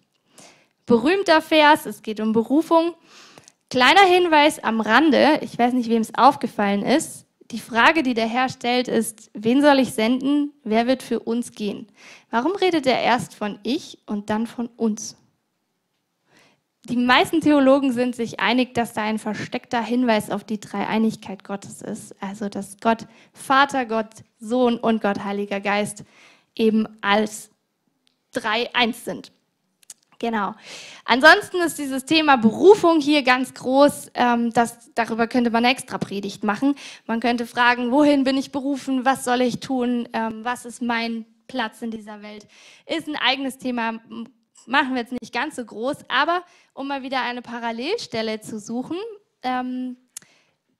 Berühmter 0.84 1.40
Vers, 1.40 1.86
es 1.86 2.02
geht 2.02 2.18
um 2.18 2.32
Berufung. 2.32 2.94
Kleiner 3.70 4.02
Hinweis 4.02 4.58
am 4.58 4.80
Rande, 4.80 5.38
ich 5.42 5.56
weiß 5.56 5.74
nicht, 5.74 5.88
wem 5.88 6.02
es 6.02 6.14
aufgefallen 6.14 6.82
ist. 6.82 7.26
Die 7.52 7.60
Frage, 7.60 8.02
die 8.02 8.14
der 8.14 8.26
Herr 8.26 8.48
stellt, 8.48 8.88
ist, 8.88 9.30
wen 9.32 9.62
soll 9.62 9.78
ich 9.78 9.92
senden, 9.92 10.52
wer 10.64 10.86
wird 10.86 11.02
für 11.02 11.20
uns 11.20 11.52
gehen? 11.52 11.86
Warum 12.30 12.52
redet 12.52 12.86
er 12.86 13.00
erst 13.00 13.34
von 13.34 13.60
ich 13.62 13.98
und 14.06 14.28
dann 14.28 14.46
von 14.46 14.66
uns? 14.76 15.16
Die 16.88 16.96
meisten 16.96 17.40
Theologen 17.40 17.92
sind 17.92 18.16
sich 18.16 18.40
einig, 18.40 18.74
dass 18.74 18.92
da 18.92 19.02
ein 19.02 19.20
versteckter 19.20 19.80
Hinweis 19.80 20.30
auf 20.30 20.42
die 20.42 20.58
Dreieinigkeit 20.58 21.44
Gottes 21.44 21.80
ist. 21.80 22.20
Also, 22.20 22.48
dass 22.48 22.76
Gott 22.80 23.06
Vater, 23.32 23.86
Gott 23.86 24.24
Sohn 24.40 24.78
und 24.78 25.00
Gott 25.00 25.22
Heiliger 25.22 25.60
Geist 25.60 26.04
eben 26.56 26.88
als 27.00 27.50
drei 28.32 28.74
eins 28.74 29.04
sind. 29.04 29.30
Genau. 30.18 30.54
Ansonsten 31.04 31.56
ist 31.58 31.78
dieses 31.78 32.04
Thema 32.04 32.36
Berufung 32.36 33.00
hier 33.00 33.22
ganz 33.22 33.54
groß. 33.54 34.12
Ähm, 34.14 34.52
das, 34.52 34.90
darüber 34.94 35.26
könnte 35.26 35.50
man 35.50 35.64
eine 35.64 35.74
extra 35.74 35.98
Predigt 35.98 36.44
machen. 36.44 36.76
Man 37.06 37.18
könnte 37.20 37.46
fragen, 37.46 37.90
wohin 37.90 38.22
bin 38.22 38.36
ich 38.36 38.52
berufen? 38.52 39.04
Was 39.04 39.24
soll 39.24 39.40
ich 39.40 39.58
tun? 39.58 40.08
Ähm, 40.12 40.44
was 40.44 40.64
ist 40.64 40.80
mein 40.80 41.26
Platz 41.48 41.82
in 41.82 41.90
dieser 41.90 42.22
Welt? 42.22 42.46
Ist 42.86 43.08
ein 43.08 43.16
eigenes 43.16 43.58
Thema 43.58 44.00
machen 44.66 44.94
wir 44.94 45.02
jetzt 45.02 45.12
nicht 45.12 45.32
ganz 45.32 45.56
so 45.56 45.64
groß, 45.64 45.98
aber 46.08 46.44
um 46.74 46.88
mal 46.88 47.02
wieder 47.02 47.22
eine 47.22 47.42
Parallelstelle 47.42 48.40
zu 48.40 48.58
suchen, 48.58 48.96
ähm, 49.42 49.96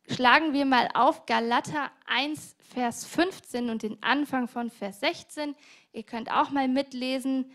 schlagen 0.09 0.53
wir 0.53 0.65
mal 0.65 0.89
auf 0.95 1.27
Galater 1.27 1.91
1, 2.07 2.57
Vers 2.73 3.05
15 3.05 3.71
und 3.71 3.83
den 3.83 4.03
Anfang 4.03 4.49
von 4.49 4.71
Vers 4.71 5.01
16. 5.01 5.55
Ihr 5.93 6.03
könnt 6.03 6.31
auch 6.31 6.51
mal 6.51 6.69
mitlesen. 6.69 7.51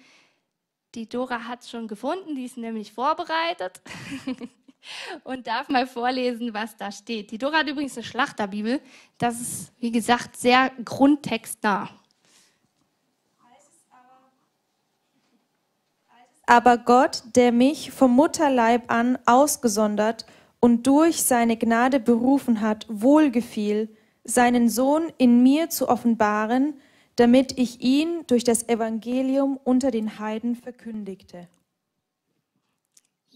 Die 0.96 1.10
Dora 1.10 1.46
hat 1.46 1.62
es 1.62 1.70
schon 1.70 1.88
gefunden, 1.88 2.36
die 2.36 2.46
ist 2.46 2.58
nämlich 2.58 2.94
vorbereitet 2.94 3.82
und 5.24 5.48
darf 5.48 5.70
mal 5.70 5.88
vorlesen, 5.88 6.54
was 6.54 6.78
da 6.78 6.92
steht. 6.92 7.32
Die 7.32 7.38
Dora 7.38 7.60
hat 7.60 7.68
übrigens 7.68 7.98
eine 7.98 8.06
Schlachterbibel. 8.06 8.80
Das 9.18 9.42
ist, 9.42 9.74
wie 9.80 9.92
gesagt, 9.92 10.38
sehr 10.38 10.72
grundtextnah. 10.84 11.90
Aber 16.50 16.78
Gott, 16.78 17.24
der 17.36 17.52
mich 17.52 17.92
vom 17.92 18.16
Mutterleib 18.16 18.90
an 18.90 19.20
ausgesondert 19.26 20.26
und 20.62 20.88
durch 20.88 21.22
seine 21.22 21.58
Gnade 21.58 22.00
berufen 22.00 22.62
hat, 22.62 22.86
wohlgefiel, 22.90 23.90
seinen 24.24 24.70
Sohn 24.70 25.12
in 25.18 25.44
mir 25.44 25.70
zu 25.70 25.90
offenbaren, 25.90 26.74
damit 27.18 27.58
ich 27.58 27.82
ihn 27.82 28.24
durch 28.28 28.46
das 28.46 28.68
Evangelium 28.70 29.60
unter 29.66 29.92
den 29.92 30.20
Heiden 30.20 30.56
verkündigte. 30.56 31.48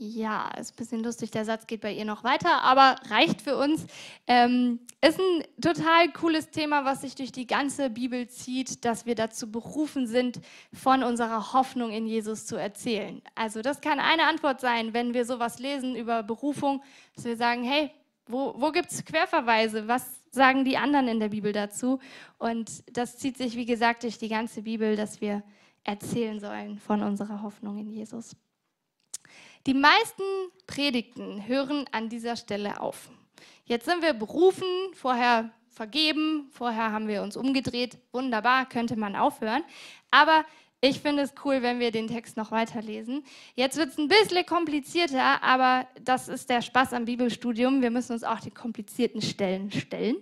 Ja, 0.04 0.50
ist 0.60 0.74
ein 0.74 0.78
bisschen 0.78 1.04
lustig, 1.04 1.30
der 1.30 1.46
Satz 1.46 1.68
geht 1.68 1.82
bei 1.82 1.94
ihr 1.94 2.06
noch 2.06 2.24
weiter, 2.24 2.64
aber 2.64 2.96
reicht 3.12 3.40
für 3.40 3.56
uns. 3.56 3.86
Ähm, 4.26 4.80
ist 5.00 5.20
ein 5.20 5.44
total 5.62 6.12
cooles 6.12 6.50
Thema, 6.50 6.86
was 6.86 7.02
sich 7.02 7.14
durch 7.14 7.32
die 7.32 7.46
ganze 7.46 7.92
Bibel 7.92 8.28
zieht, 8.28 8.84
dass 8.84 9.06
wir 9.06 9.14
dazu 9.14 9.52
berufen 9.52 10.08
sind, 10.08 10.42
von 10.74 11.04
unserer 11.04 11.54
Hoffnung 11.54 11.92
in 11.92 12.08
Jesus 12.08 12.48
zu 12.48 12.56
erzählen. 12.56 13.22
Also 13.36 13.62
das 13.62 13.80
kann 13.80 14.00
eine 14.00 14.24
Antwort 14.24 14.60
sein, 14.60 14.96
wenn 14.96 15.14
wir 15.14 15.24
sowas 15.24 15.60
lesen 15.60 15.96
über 15.96 16.24
Berufung, 16.24 16.82
dass 17.16 17.26
wir 17.26 17.38
sagen, 17.38 17.64
hey, 17.64 17.92
wo, 18.26 18.56
wo 18.58 18.72
gibt 18.72 18.92
es 18.92 19.06
Querverweise? 19.06 19.88
Was 19.88 20.04
sagen 20.32 20.66
die 20.66 20.78
anderen 20.78 21.10
in 21.10 21.20
der 21.20 21.30
Bibel 21.30 21.54
dazu? 21.54 22.00
Und 22.40 22.72
das 22.92 23.20
zieht 23.20 23.38
sich, 23.38 23.56
wie 23.56 23.68
gesagt, 23.68 24.02
durch 24.02 24.18
die 24.18 24.30
ganze 24.30 24.64
Bibel, 24.64 24.96
dass 24.96 25.22
wir 25.22 25.44
erzählen 25.84 26.40
sollen 26.40 26.80
von 26.80 27.04
unserer 27.04 27.44
Hoffnung 27.44 27.78
in 27.78 27.92
Jesus. 27.92 28.36
Die 29.68 29.74
meisten 29.76 30.24
Predigten 30.66 31.48
hören 31.48 31.86
an 31.92 32.10
dieser 32.10 32.36
Stelle 32.36 32.82
auf. 32.82 33.10
Jetzt 33.66 33.86
sind 33.86 34.02
wir 34.02 34.14
berufen, 34.14 34.66
vorher 34.94 35.52
vergeben, 35.70 36.50
vorher 36.52 36.92
haben 36.92 37.08
wir 37.08 37.22
uns 37.22 37.38
umgedreht. 37.38 37.98
Wunderbar, 38.12 38.68
könnte 38.68 38.96
man 38.96 39.16
aufhören. 39.16 39.64
Aber 40.10 40.46
ich 40.82 41.00
finde 41.00 41.22
es 41.22 41.36
cool, 41.46 41.62
wenn 41.62 41.80
wir 41.80 41.92
den 41.92 42.08
Text 42.08 42.38
noch 42.38 42.50
weiterlesen. 42.50 43.24
Jetzt 43.54 43.78
wird 43.78 43.90
es 43.90 44.00
ein 44.00 44.08
bisschen 44.08 44.46
komplizierter, 44.48 45.44
aber 45.44 45.88
das 46.02 46.28
ist 46.28 46.50
der 46.50 46.64
Spaß 46.64 46.94
am 46.94 47.06
Bibelstudium. 47.06 47.84
Wir 47.84 47.92
müssen 47.92 48.14
uns 48.14 48.24
auch 48.24 48.40
die 48.40 48.50
komplizierten 48.50 49.22
Stellen 49.22 49.72
stellen. 49.72 50.18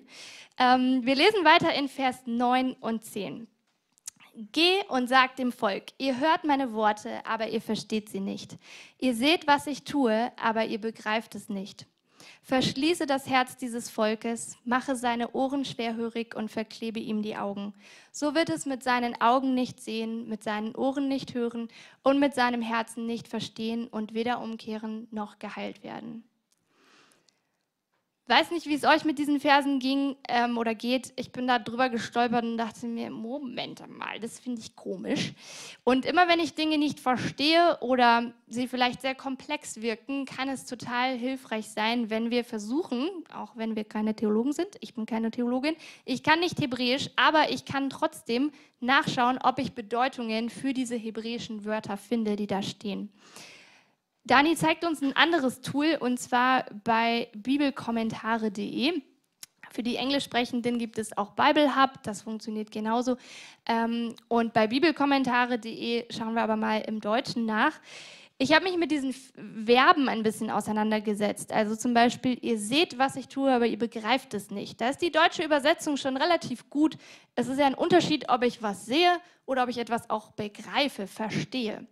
Ähm, 0.58 1.00
wir 1.06 1.16
lesen 1.16 1.46
weiter 1.46 1.74
in 1.74 1.88
Vers 1.88 2.24
9 2.26 2.74
und 2.74 3.06
10. 3.06 3.48
Geh 4.54 4.86
und 4.88 5.10
sag 5.10 5.36
dem 5.36 5.52
Volk, 5.52 5.92
ihr 5.98 6.18
hört 6.18 6.46
meine 6.46 6.72
Worte, 6.72 7.26
aber 7.26 7.50
ihr 7.50 7.60
versteht 7.60 8.08
sie 8.08 8.22
nicht. 8.22 8.58
Ihr 8.98 9.14
seht, 9.14 9.48
was 9.48 9.68
ich 9.68 9.84
tue, 9.84 10.32
aber 10.42 10.64
ihr 10.64 10.80
begreift 10.80 11.36
es 11.36 11.50
nicht. 11.50 11.86
Verschließe 12.44 13.06
das 13.06 13.28
Herz 13.28 13.58
dieses 13.58 13.90
Volkes, 13.90 14.56
mache 14.64 14.96
seine 14.96 15.32
Ohren 15.32 15.66
schwerhörig 15.66 16.36
und 16.36 16.50
verklebe 16.50 17.02
ihm 17.02 17.22
die 17.22 17.36
Augen. 17.36 17.74
So 18.14 18.34
wird 18.34 18.50
es 18.50 18.66
mit 18.66 18.82
seinen 18.82 19.20
Augen 19.20 19.56
nicht 19.56 19.82
sehen, 19.82 20.30
mit 20.30 20.42
seinen 20.42 20.74
Ohren 20.74 21.10
nicht 21.10 21.34
hören 21.34 21.68
und 22.02 22.20
mit 22.20 22.34
seinem 22.34 22.62
Herzen 22.62 23.06
nicht 23.06 23.28
verstehen 23.28 23.90
und 23.90 24.14
weder 24.14 24.42
umkehren 24.42 25.10
noch 25.12 25.40
geheilt 25.40 25.84
werden 25.84 26.29
weiß 28.30 28.52
nicht, 28.52 28.68
wie 28.68 28.76
es 28.76 28.84
euch 28.84 29.06
mit 29.06 29.18
diesen 29.18 29.40
Versen 29.40 29.80
ging 29.80 30.16
ähm, 30.28 30.58
oder 30.58 30.76
geht. 30.76 31.12
Ich 31.16 31.32
bin 31.32 31.48
da 31.48 31.58
drüber 31.58 31.90
gestolpert 31.90 32.44
und 32.44 32.58
dachte 32.58 32.86
mir, 32.86 33.10
Moment 33.10 33.82
mal, 33.90 34.20
das 34.20 34.40
finde 34.40 34.62
ich 34.62 34.76
komisch. 34.76 35.34
Und 35.84 36.06
immer 36.06 36.28
wenn 36.28 36.40
ich 36.40 36.54
Dinge 36.54 36.78
nicht 36.78 37.00
verstehe 37.00 37.78
oder 37.82 38.32
sie 38.48 38.68
vielleicht 38.68 39.02
sehr 39.02 39.16
komplex 39.16 39.82
wirken, 39.82 40.26
kann 40.26 40.48
es 40.48 40.66
total 40.66 41.18
hilfreich 41.18 41.70
sein, 41.70 42.10
wenn 42.10 42.30
wir 42.30 42.46
versuchen, 42.46 43.10
auch 43.34 43.56
wenn 43.56 43.76
wir 43.76 43.84
keine 43.84 44.16
Theologen 44.16 44.54
sind, 44.54 44.78
ich 44.80 44.94
bin 44.94 45.06
keine 45.06 45.32
Theologin, 45.32 45.76
ich 46.06 46.22
kann 46.22 46.40
nicht 46.40 46.62
Hebräisch, 46.62 47.10
aber 47.16 47.50
ich 47.50 47.66
kann 47.66 47.90
trotzdem 47.90 48.52
nachschauen, 48.80 49.40
ob 49.44 49.60
ich 49.60 49.74
Bedeutungen 49.74 50.50
für 50.50 50.74
diese 50.74 50.96
hebräischen 50.96 51.66
Wörter 51.66 51.98
finde, 51.98 52.36
die 52.36 52.48
da 52.48 52.62
stehen. 52.62 53.10
Dani 54.26 54.56
zeigt 54.56 54.86
uns 54.86 55.02
ein 55.02 55.16
anderes 55.16 55.62
Tool 55.62 55.98
und 56.00 56.20
zwar 56.20 56.66
bei 56.84 57.30
bibelkommentare.de. 57.36 59.02
Für 59.72 59.84
die 59.84 59.98
Englischsprechenden 59.98 60.80
gibt 60.80 60.98
es 60.98 61.16
auch 61.18 61.32
Bible 61.32 61.76
Hub, 61.76 62.02
das 62.04 62.24
funktioniert 62.24 62.72
genauso. 62.72 63.18
Ähm, 63.66 64.16
und 64.28 64.54
bei 64.54 64.68
bibelkommentare.de 64.68 66.06
schauen 66.12 66.34
wir 66.34 66.42
aber 66.42 66.56
mal 66.56 66.82
im 66.82 67.00
Deutschen 67.00 67.46
nach. 67.46 67.80
Ich 68.42 68.54
habe 68.54 68.64
mich 68.64 68.78
mit 68.78 68.90
diesen 68.90 69.14
Verben 69.14 70.08
ein 70.08 70.24
bisschen 70.24 70.50
auseinandergesetzt. 70.50 71.52
Also 71.52 71.76
zum 71.76 71.94
Beispiel, 71.94 72.38
ihr 72.42 72.58
seht, 72.58 72.98
was 72.98 73.18
ich 73.18 73.28
tue, 73.28 73.52
aber 73.52 73.68
ihr 73.68 73.78
begreift 73.78 74.34
es 74.34 74.50
nicht. 74.50 74.80
Da 74.80 74.88
ist 74.90 75.02
die 75.02 75.12
deutsche 75.12 75.44
Übersetzung 75.44 75.98
schon 75.98 76.16
relativ 76.16 76.70
gut. 76.70 76.98
Es 77.36 77.50
ist 77.50 77.60
ja 77.60 77.66
ein 77.66 77.76
Unterschied, 77.76 78.30
ob 78.30 78.44
ich 78.44 78.64
was 78.64 78.86
sehe 78.86 79.20
oder 79.46 79.64
ob 79.64 79.70
ich 79.70 79.78
etwas 79.78 80.10
auch 80.10 80.32
begreife, 80.32 81.06
verstehe. 81.06 81.86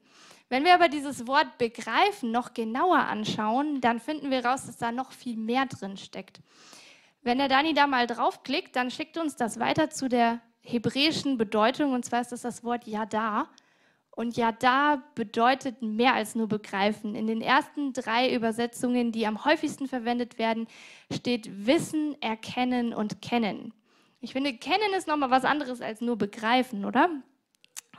Wenn 0.49 0.63
wir 0.63 0.73
aber 0.73 0.87
dieses 0.87 1.27
Wort 1.27 1.57
begreifen 1.57 2.31
noch 2.31 2.53
genauer 2.53 2.99
anschauen, 2.99 3.81
dann 3.81 3.99
finden 3.99 4.31
wir 4.31 4.45
raus, 4.45 4.65
dass 4.65 4.77
da 4.77 4.91
noch 4.91 5.11
viel 5.11 5.35
mehr 5.35 5.65
drin 5.65 5.97
steckt. 5.97 6.39
Wenn 7.21 7.39
der 7.39 7.49
Dani 7.49 7.73
da 7.73 7.87
mal 7.87 8.07
draufklickt, 8.07 8.75
dann 8.75 8.89
schickt 8.89 9.17
uns 9.17 9.35
das 9.35 9.59
weiter 9.59 9.89
zu 9.89 10.07
der 10.07 10.39
hebräischen 10.61 11.37
Bedeutung, 11.37 11.93
und 11.93 12.05
zwar 12.05 12.21
ist 12.21 12.31
das 12.31 12.41
das 12.41 12.63
Wort 12.63 12.87
Yada. 12.87 13.49
Und 14.11 14.37
Yada 14.37 15.03
bedeutet 15.15 15.81
mehr 15.81 16.13
als 16.13 16.33
nur 16.33 16.47
begreifen. 16.47 17.13
In 17.13 17.27
den 17.27 17.41
ersten 17.41 17.93
drei 17.93 18.33
Übersetzungen, 18.33 19.11
die 19.11 19.27
am 19.27 19.45
häufigsten 19.45 19.87
verwendet 19.87 20.39
werden, 20.39 20.67
steht 21.13 21.67
Wissen, 21.67 22.19
Erkennen 22.21 22.93
und 22.93 23.21
Kennen. 23.21 23.73
Ich 24.21 24.31
finde, 24.31 24.53
Kennen 24.53 24.93
ist 24.97 25.07
nochmal 25.07 25.29
was 25.29 25.45
anderes 25.45 25.81
als 25.81 26.01
nur 26.01 26.17
begreifen, 26.17 26.85
oder? 26.85 27.09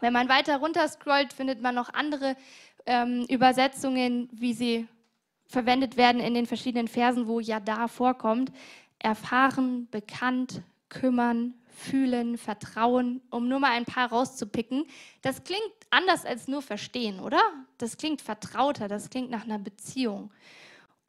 Wenn 0.00 0.12
man 0.12 0.28
weiter 0.28 0.58
runter 0.58 0.87
scrollt, 0.88 1.32
findet 1.32 1.61
man 1.61 1.74
noch 1.74 1.92
andere 1.92 2.37
ähm, 2.87 3.26
Übersetzungen, 3.28 4.28
wie 4.32 4.54
sie 4.54 4.88
verwendet 5.46 5.96
werden 5.96 6.20
in 6.20 6.34
den 6.34 6.46
verschiedenen 6.46 6.88
Versen, 6.88 7.26
wo 7.26 7.40
ja 7.40 7.61
da 7.61 7.88
vorkommt. 7.88 8.52
Erfahren, 8.98 9.88
bekannt, 9.90 10.62
kümmern, 10.88 11.54
fühlen, 11.68 12.37
vertrauen, 12.37 13.20
um 13.30 13.48
nur 13.48 13.61
mal 13.61 13.72
ein 13.72 13.84
paar 13.84 14.11
rauszupicken. 14.11 14.84
Das 15.22 15.44
klingt 15.44 15.62
anders 15.90 16.24
als 16.26 16.48
nur 16.48 16.62
verstehen, 16.62 17.20
oder? 17.20 17.40
Das 17.78 17.96
klingt 17.96 18.20
vertrauter, 18.20 18.88
das 18.88 19.11
klingt 19.11 19.30
nach 19.30 19.44
einer 19.44 19.58
Beziehung. 19.58 20.30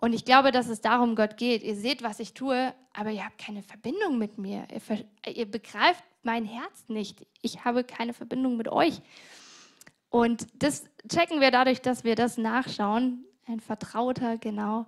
Und 0.02 0.14
ich 0.14 0.24
glaube, 0.24 0.52
dass 0.52 0.70
es 0.70 0.80
darum 0.80 1.16
Gott 1.16 1.36
geht. 1.36 1.62
Ihr 1.62 1.76
seht, 1.76 2.04
was 2.04 2.22
ich 2.22 2.34
tue, 2.34 2.74
aber 2.94 3.12
ihr 3.12 3.26
habt 3.26 3.38
keine 3.38 3.64
Verbindung 3.64 4.18
mit 4.18 4.38
mir. 4.38 4.66
Ihr, 4.72 5.34
ihr 5.34 5.46
begreift 5.46 6.04
mein 6.24 6.46
Herz 6.46 6.86
nicht. 6.88 7.28
Ich 7.42 7.66
habe 7.66 7.84
keine 7.84 8.14
Verbindung 8.14 8.56
mit 8.56 8.70
euch. 8.70 9.02
Und 10.10 10.48
das 10.54 10.86
checken 11.08 11.42
wir 11.42 11.52
dadurch, 11.52 11.82
dass 11.82 12.06
wir 12.06 12.16
das 12.16 12.38
nachschauen. 12.38 13.26
Ein 13.46 13.60
Vertrauter, 13.60 14.38
genau. 14.38 14.86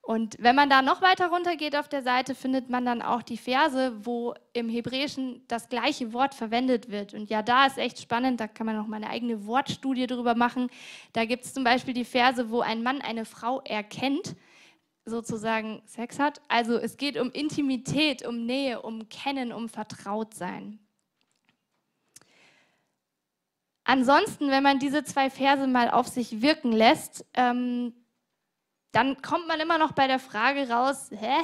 Und 0.00 0.36
wenn 0.38 0.54
man 0.54 0.70
da 0.70 0.80
noch 0.80 1.02
weiter 1.02 1.28
runter 1.28 1.56
geht 1.56 1.76
auf 1.76 1.88
der 1.88 2.02
Seite, 2.02 2.34
findet 2.36 2.70
man 2.70 2.84
dann 2.84 3.02
auch 3.02 3.22
die 3.22 3.36
Verse, 3.38 3.92
wo 4.04 4.34
im 4.52 4.68
Hebräischen 4.68 5.42
das 5.48 5.68
gleiche 5.68 6.12
Wort 6.12 6.34
verwendet 6.34 6.88
wird. 6.88 7.14
Und 7.14 7.30
ja, 7.30 7.42
da 7.42 7.66
ist 7.66 7.78
echt 7.78 8.00
spannend, 8.00 8.40
da 8.40 8.46
kann 8.46 8.66
man 8.66 8.76
noch 8.76 8.86
mal 8.86 8.96
eine 8.96 9.10
eigene 9.10 9.44
Wortstudie 9.44 10.06
drüber 10.06 10.36
machen. 10.36 10.70
Da 11.12 11.24
gibt 11.24 11.44
es 11.44 11.54
zum 11.54 11.64
Beispiel 11.64 11.94
die 11.94 12.04
Verse, 12.04 12.50
wo 12.50 12.60
ein 12.60 12.82
Mann 12.84 13.00
eine 13.00 13.24
Frau 13.24 13.60
erkennt 13.62 14.36
sozusagen 15.04 15.82
Sex 15.86 16.18
hat. 16.18 16.40
Also 16.48 16.76
es 16.76 16.96
geht 16.96 17.16
um 17.16 17.30
Intimität, 17.30 18.24
um 18.26 18.46
Nähe, 18.46 18.82
um 18.82 19.08
Kennen, 19.08 19.52
um 19.52 19.68
Vertrautsein. 19.68 20.78
Ansonsten, 23.84 24.48
wenn 24.48 24.62
man 24.62 24.78
diese 24.78 25.02
zwei 25.02 25.28
Verse 25.28 25.66
mal 25.66 25.90
auf 25.90 26.06
sich 26.06 26.40
wirken 26.40 26.72
lässt, 26.72 27.26
ähm, 27.34 27.92
dann 28.92 29.20
kommt 29.22 29.48
man 29.48 29.58
immer 29.58 29.78
noch 29.78 29.92
bei 29.92 30.06
der 30.06 30.18
Frage 30.18 30.68
raus, 30.68 31.10
hä, 31.10 31.34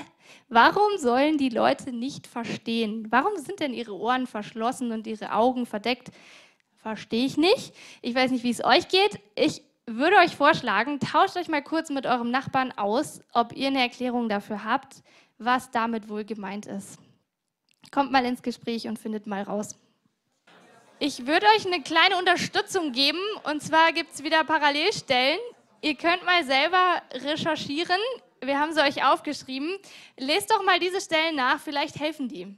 warum 0.49 0.99
sollen 0.99 1.39
die 1.39 1.49
Leute 1.49 1.93
nicht 1.93 2.27
verstehen? 2.27 3.07
Warum 3.11 3.37
sind 3.39 3.61
denn 3.61 3.73
ihre 3.73 3.97
Ohren 3.97 4.27
verschlossen 4.27 4.93
und 4.93 5.07
ihre 5.07 5.33
Augen 5.33 5.65
verdeckt? 5.65 6.11
Verstehe 6.77 7.25
ich 7.25 7.37
nicht. 7.39 7.75
Ich 8.03 8.15
weiß 8.15 8.31
nicht, 8.31 8.45
wie 8.45 8.51
es 8.51 8.65
euch 8.65 8.89
geht. 8.89 9.19
Ich 9.35 9.63
würde 9.97 10.17
euch 10.17 10.37
vorschlagen, 10.37 11.01
tauscht 11.01 11.37
euch 11.37 11.49
mal 11.49 11.63
kurz 11.63 11.89
mit 11.89 12.07
eurem 12.07 12.31
Nachbarn 12.31 12.73
aus, 12.73 13.21
ob 13.33 13.55
ihr 13.55 13.69
eine 13.69 13.81
Erklärung 13.81 14.29
dafür 14.29 14.65
habt, 14.65 15.03
was 15.39 15.71
damit 15.71 16.09
wohl 16.09 16.25
gemeint 16.25 16.67
ist. 16.67 16.99
Kommt 17.91 18.13
mal 18.13 18.25
ins 18.25 18.43
Gespräch 18.43 18.87
und 18.87 18.99
findet 18.99 19.27
mal 19.27 19.43
raus. 19.43 19.77
Ich 20.99 21.27
würde 21.27 21.47
euch 21.57 21.65
eine 21.65 21.81
kleine 21.81 22.19
Unterstützung 22.19 22.93
geben 22.93 23.21
und 23.45 23.63
zwar 23.63 23.93
gibt 23.93 24.13
es 24.15 24.23
wieder 24.23 24.45
Parallelstellen. 24.45 25.39
Ihr 25.81 25.95
könnt 25.95 26.25
mal 26.25 26.45
selber 26.45 27.03
recherchieren. 27.13 28.01
wir 28.43 28.59
haben 28.59 28.73
sie 28.73 28.83
euch 28.83 29.05
aufgeschrieben. 29.05 29.79
Lest 30.19 30.51
doch 30.51 30.65
mal 30.65 30.81
diese 30.81 31.01
Stellen 31.01 31.37
nach, 31.37 31.61
vielleicht 31.61 31.99
helfen 31.99 32.29
die. 32.29 32.57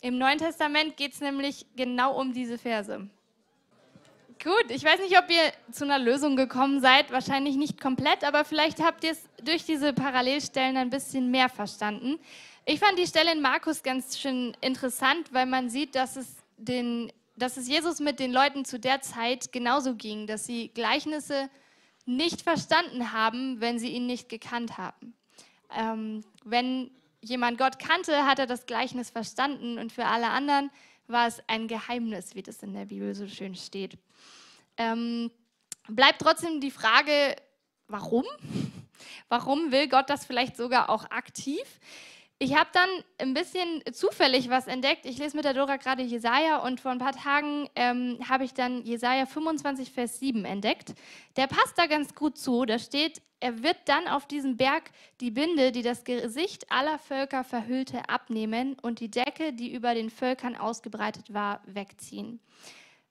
Im 0.00 0.18
Neuen 0.18 0.38
Testament 0.38 0.96
geht 0.96 1.14
es 1.14 1.20
nämlich 1.20 1.66
genau 1.74 2.20
um 2.20 2.32
diese 2.32 2.58
Verse. 2.58 3.08
Gut, 4.42 4.70
ich 4.70 4.82
weiß 4.82 4.98
nicht, 4.98 5.16
ob 5.16 5.30
ihr 5.30 5.52
zu 5.70 5.84
einer 5.84 6.00
Lösung 6.00 6.34
gekommen 6.34 6.80
seid, 6.80 7.12
wahrscheinlich 7.12 7.54
nicht 7.54 7.80
komplett, 7.80 8.24
aber 8.24 8.44
vielleicht 8.44 8.82
habt 8.82 9.04
ihr 9.04 9.12
es 9.12 9.28
durch 9.40 9.64
diese 9.64 9.92
Parallelstellen 9.92 10.76
ein 10.76 10.90
bisschen 10.90 11.30
mehr 11.30 11.48
verstanden. 11.48 12.18
Ich 12.64 12.80
fand 12.80 12.98
die 12.98 13.06
Stelle 13.06 13.32
in 13.32 13.40
Markus 13.40 13.84
ganz 13.84 14.18
schön 14.18 14.56
interessant, 14.60 15.32
weil 15.32 15.46
man 15.46 15.70
sieht, 15.70 15.94
dass 15.94 16.16
es, 16.16 16.38
den, 16.56 17.12
dass 17.36 17.56
es 17.56 17.68
Jesus 17.68 18.00
mit 18.00 18.18
den 18.18 18.32
Leuten 18.32 18.64
zu 18.64 18.80
der 18.80 19.00
Zeit 19.00 19.52
genauso 19.52 19.94
ging, 19.94 20.26
dass 20.26 20.44
sie 20.44 20.72
Gleichnisse 20.74 21.48
nicht 22.04 22.42
verstanden 22.42 23.12
haben, 23.12 23.60
wenn 23.60 23.78
sie 23.78 23.90
ihn 23.90 24.06
nicht 24.06 24.28
gekannt 24.28 24.76
haben. 24.76 25.14
Ähm, 25.72 26.24
wenn 26.44 26.90
jemand 27.20 27.58
Gott 27.58 27.78
kannte, 27.78 28.26
hat 28.26 28.40
er 28.40 28.46
das 28.46 28.66
Gleichnis 28.66 29.10
verstanden 29.10 29.78
und 29.78 29.92
für 29.92 30.06
alle 30.06 30.30
anderen 30.30 30.70
war 31.06 31.26
es 31.26 31.42
ein 31.46 31.68
Geheimnis, 31.68 32.34
wie 32.34 32.42
das 32.42 32.62
in 32.62 32.74
der 32.74 32.86
Bibel 32.86 33.14
so 33.14 33.26
schön 33.26 33.54
steht. 33.54 33.98
Ähm, 34.76 35.30
bleibt 35.88 36.20
trotzdem 36.20 36.60
die 36.60 36.70
Frage, 36.70 37.36
warum? 37.88 38.24
Warum 39.28 39.72
will 39.72 39.88
Gott 39.88 40.10
das 40.10 40.26
vielleicht 40.26 40.56
sogar 40.56 40.88
auch 40.88 41.10
aktiv? 41.10 41.80
Ich 42.42 42.56
habe 42.56 42.70
dann 42.72 42.88
ein 43.18 43.34
bisschen 43.34 43.84
zufällig 43.92 44.50
was 44.50 44.66
entdeckt. 44.66 45.06
Ich 45.06 45.16
lese 45.16 45.36
mit 45.36 45.44
der 45.44 45.54
Dora 45.54 45.76
gerade 45.76 46.02
Jesaja 46.02 46.56
und 46.56 46.80
vor 46.80 46.90
ein 46.90 46.98
paar 46.98 47.12
Tagen 47.12 47.68
ähm, 47.76 48.18
habe 48.28 48.42
ich 48.42 48.52
dann 48.52 48.82
Jesaja 48.82 49.26
25, 49.26 49.92
Vers 49.92 50.18
7 50.18 50.44
entdeckt. 50.44 50.92
Der 51.36 51.46
passt 51.46 51.78
da 51.78 51.86
ganz 51.86 52.16
gut 52.16 52.36
zu. 52.36 52.64
Da 52.64 52.80
steht: 52.80 53.22
Er 53.38 53.62
wird 53.62 53.76
dann 53.84 54.08
auf 54.08 54.26
diesem 54.26 54.56
Berg 54.56 54.90
die 55.20 55.30
Binde, 55.30 55.70
die 55.70 55.82
das 55.82 56.02
Gesicht 56.02 56.68
aller 56.72 56.98
Völker 56.98 57.44
verhüllte, 57.44 58.08
abnehmen 58.08 58.76
und 58.82 58.98
die 58.98 59.08
Decke, 59.08 59.52
die 59.52 59.72
über 59.72 59.94
den 59.94 60.10
Völkern 60.10 60.56
ausgebreitet 60.56 61.32
war, 61.32 61.62
wegziehen. 61.66 62.40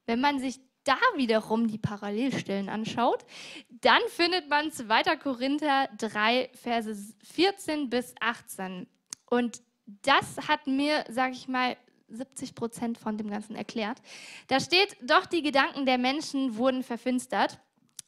Wenn 0.07 0.19
man 0.19 0.39
sich 0.39 0.59
da 0.83 0.97
wiederum 1.15 1.69
die 1.69 1.77
Parallelstellen 1.77 2.67
anschaut, 2.67 3.23
dann 3.69 4.01
findet 4.09 4.49
man 4.49 4.73
2. 4.73 5.15
Korinther 5.15 5.87
3, 5.99 6.49
Verse 6.53 7.13
14 7.23 7.89
bis 7.89 8.13
18. 8.19 8.87
Und 9.31 9.61
das 9.85 10.47
hat 10.47 10.67
mir, 10.67 11.05
sage 11.09 11.31
ich 11.31 11.47
mal, 11.47 11.77
70 12.09 12.53
Prozent 12.53 12.97
von 12.97 13.17
dem 13.17 13.29
Ganzen 13.29 13.55
erklärt. 13.55 14.01
Da 14.47 14.59
steht, 14.59 14.97
doch 15.01 15.25
die 15.25 15.41
Gedanken 15.41 15.85
der 15.85 15.97
Menschen 15.97 16.57
wurden 16.57 16.83
verfinstert. 16.83 17.59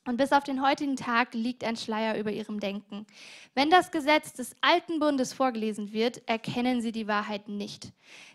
Und 0.06 0.18
bis 0.18 0.34
auf 0.34 0.44
den 0.44 0.62
heutigen 0.62 0.98
Tag 0.98 1.34
liegt 1.34 1.64
ein 1.64 1.78
Schleier 1.78 2.20
über 2.20 2.30
ihrem 2.30 2.60
Denken. 2.60 3.08
Wenn 3.56 3.70
das 3.70 3.90
Gesetz 3.90 4.34
des 4.34 4.54
alten 4.60 5.00
Bundes 5.00 5.32
vorgelesen 5.32 5.94
wird, 5.94 6.28
erkennen 6.28 6.82
sie 6.82 6.92
die 6.92 7.08
Wahrheit 7.08 7.48
nicht. 7.48 7.94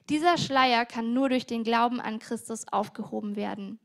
Dieser 0.09 0.39
Schleier 0.39 0.87
kann 0.87 1.13
nur 1.13 1.29
durch 1.29 1.45
den 1.45 1.65
Glauben 1.65 2.01
an 2.01 2.21
Christus 2.21 2.67
aufgehoben 2.69 3.37
werden. 3.37 3.79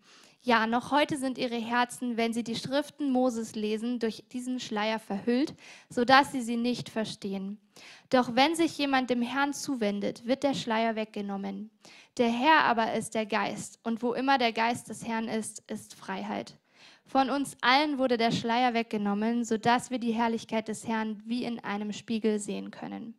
Ja, 0.46 0.68
noch 0.68 0.92
heute 0.92 1.18
sind 1.18 1.38
ihre 1.38 1.56
Herzen, 1.56 2.18
wenn 2.18 2.34
sie 2.34 2.44
die 2.44 2.58
Schriften 2.58 3.12
Moses 3.12 3.56
lesen, 3.56 4.00
durch 4.00 4.26
diesen 4.34 4.60
Schleier 4.60 5.00
verhüllt, 5.00 5.56
sodass 5.90 6.34
sie 6.34 6.42
sie 6.42 6.58
nicht 6.58 6.90
verstehen. 6.90 7.62
Doch 8.10 8.36
wenn 8.36 8.54
sich 8.54 8.78
jemand 8.78 9.10
dem 9.10 9.22
Herrn 9.22 9.54
zuwendet, 9.54 10.26
wird 10.26 10.44
der 10.44 10.54
Schleier 10.54 10.98
weggenommen. 10.98 11.72
Der 12.18 12.28
Herr 12.28 12.66
aber 12.66 12.94
ist 12.94 13.16
der 13.16 13.26
Geist, 13.26 13.80
und 13.84 14.04
wo 14.04 14.14
immer 14.14 14.38
der 14.38 14.52
Geist 14.52 14.90
des 14.90 15.08
Herrn 15.08 15.30
ist, 15.30 15.64
ist 15.72 15.96
Freiheit. 15.96 16.60
Von 17.06 17.30
uns 17.30 17.56
allen 17.62 17.98
wurde 17.98 18.18
der 18.18 18.32
Schleier 18.32 18.74
weggenommen, 18.74 19.46
sodass 19.46 19.92
wir 19.92 20.00
die 20.00 20.12
Herrlichkeit 20.12 20.68
des 20.68 20.86
Herrn 20.86 21.24
wie 21.26 21.46
in 21.46 21.62
einem 21.62 21.94
Spiegel 21.94 22.40
sehen 22.40 22.70
können. 22.70 23.16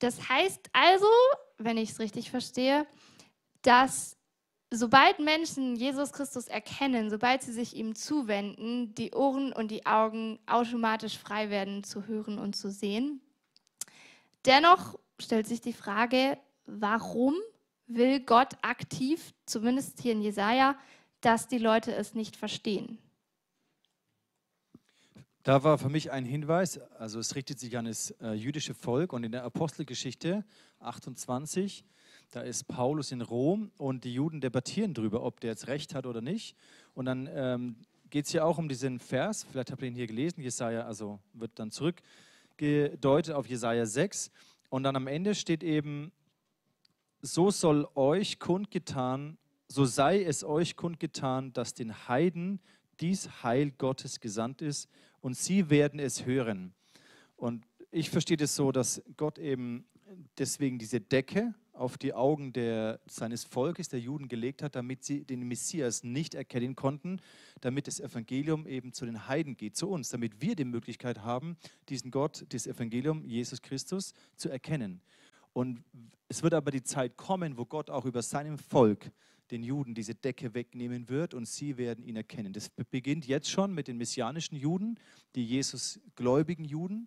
Das 0.00 0.28
heißt 0.28 0.70
also, 0.72 1.06
wenn 1.56 1.78
ich 1.78 1.90
es 1.90 2.00
richtig 2.00 2.32
verstehe, 2.32 2.84
dass 3.62 4.15
sobald 4.70 5.18
Menschen 5.18 5.76
Jesus 5.76 6.12
Christus 6.12 6.48
erkennen, 6.48 7.10
sobald 7.10 7.42
sie 7.42 7.52
sich 7.52 7.76
ihm 7.76 7.94
zuwenden, 7.94 8.94
die 8.94 9.12
Ohren 9.12 9.52
und 9.52 9.70
die 9.70 9.86
Augen 9.86 10.38
automatisch 10.46 11.18
frei 11.18 11.50
werden 11.50 11.84
zu 11.84 12.06
hören 12.06 12.38
und 12.38 12.56
zu 12.56 12.70
sehen. 12.70 13.20
Dennoch 14.44 14.98
stellt 15.18 15.46
sich 15.46 15.60
die 15.60 15.72
Frage, 15.72 16.38
warum 16.66 17.34
will 17.86 18.20
Gott 18.20 18.54
aktiv, 18.62 19.32
zumindest 19.46 20.00
hier 20.00 20.12
in 20.12 20.22
Jesaja, 20.22 20.76
dass 21.20 21.48
die 21.48 21.58
Leute 21.58 21.94
es 21.94 22.14
nicht 22.14 22.36
verstehen? 22.36 22.98
Da 25.42 25.62
war 25.62 25.78
für 25.78 25.88
mich 25.88 26.10
ein 26.10 26.24
Hinweis, 26.24 26.78
also 26.98 27.20
es 27.20 27.36
richtet 27.36 27.60
sich 27.60 27.78
an 27.78 27.84
das 27.84 28.10
äh, 28.20 28.32
jüdische 28.32 28.74
Volk 28.74 29.12
und 29.12 29.22
in 29.22 29.30
der 29.30 29.44
Apostelgeschichte 29.44 30.44
28 30.80 31.84
da 32.30 32.40
ist 32.40 32.64
Paulus 32.64 33.12
in 33.12 33.22
Rom 33.22 33.70
und 33.78 34.04
die 34.04 34.12
Juden 34.12 34.40
debattieren 34.40 34.94
darüber, 34.94 35.22
ob 35.22 35.40
der 35.40 35.50
jetzt 35.50 35.68
recht 35.68 35.94
hat 35.94 36.06
oder 36.06 36.20
nicht. 36.20 36.56
Und 36.94 37.06
dann 37.06 37.28
ähm, 37.32 37.76
geht 38.10 38.26
es 38.26 38.32
ja 38.32 38.44
auch 38.44 38.58
um 38.58 38.68
diesen 38.68 38.98
Vers, 38.98 39.46
vielleicht 39.50 39.70
habt 39.70 39.82
ihr 39.82 39.88
ihn 39.88 39.94
hier 39.94 40.06
gelesen, 40.06 40.42
Jesaja, 40.42 40.82
also 40.82 41.20
wird 41.32 41.52
dann 41.54 41.70
zurückgedeutet 41.70 43.34
auf 43.34 43.46
Jesaja 43.46 43.86
6. 43.86 44.30
Und 44.68 44.82
dann 44.82 44.96
am 44.96 45.06
Ende 45.06 45.34
steht 45.34 45.62
eben, 45.62 46.12
so 47.22 47.50
soll 47.50 47.88
euch 47.94 48.38
kundgetan, 48.38 49.38
so 49.68 49.84
sei 49.84 50.22
es 50.22 50.44
euch 50.44 50.76
kundgetan, 50.76 51.52
dass 51.52 51.74
den 51.74 52.08
Heiden 52.08 52.60
dies 53.00 53.42
Heil 53.42 53.70
Gottes 53.72 54.20
gesandt 54.20 54.62
ist 54.62 54.88
und 55.20 55.36
sie 55.36 55.70
werden 55.70 56.00
es 56.00 56.24
hören. 56.24 56.72
Und 57.36 57.64
ich 57.90 58.10
verstehe 58.10 58.36
das 58.36 58.54
so, 58.56 58.72
dass 58.72 59.02
Gott 59.16 59.38
eben 59.38 59.86
deswegen 60.38 60.78
diese 60.78 61.00
Decke 61.00 61.54
auf 61.76 61.98
die 61.98 62.14
Augen 62.14 62.52
der, 62.52 63.00
seines 63.06 63.44
Volkes, 63.44 63.88
der 63.88 64.00
Juden, 64.00 64.28
gelegt 64.28 64.62
hat, 64.62 64.74
damit 64.74 65.04
sie 65.04 65.24
den 65.24 65.46
Messias 65.46 66.02
nicht 66.02 66.34
erkennen 66.34 66.74
konnten, 66.74 67.20
damit 67.60 67.86
das 67.86 68.00
Evangelium 68.00 68.66
eben 68.66 68.92
zu 68.92 69.06
den 69.06 69.28
Heiden 69.28 69.56
geht, 69.56 69.76
zu 69.76 69.88
uns, 69.88 70.08
damit 70.08 70.40
wir 70.40 70.56
die 70.56 70.64
Möglichkeit 70.64 71.20
haben, 71.20 71.56
diesen 71.88 72.10
Gott, 72.10 72.44
das 72.48 72.66
Evangelium, 72.66 73.24
Jesus 73.24 73.62
Christus, 73.62 74.14
zu 74.36 74.48
erkennen. 74.48 75.00
Und 75.52 75.82
es 76.28 76.42
wird 76.42 76.54
aber 76.54 76.70
die 76.70 76.82
Zeit 76.82 77.16
kommen, 77.16 77.56
wo 77.56 77.64
Gott 77.64 77.88
auch 77.90 78.04
über 78.04 78.22
seinem 78.22 78.58
Volk, 78.58 79.10
den 79.50 79.62
Juden, 79.62 79.94
diese 79.94 80.14
Decke 80.14 80.54
wegnehmen 80.54 81.08
wird 81.08 81.32
und 81.32 81.46
sie 81.46 81.76
werden 81.76 82.04
ihn 82.04 82.16
erkennen. 82.16 82.52
Das 82.52 82.68
beginnt 82.90 83.26
jetzt 83.26 83.48
schon 83.48 83.72
mit 83.72 83.88
den 83.88 83.96
messianischen 83.96 84.56
Juden, 84.56 84.98
die 85.34 85.44
Jesus 85.44 86.00
gläubigen 86.16 86.64
Juden 86.64 87.06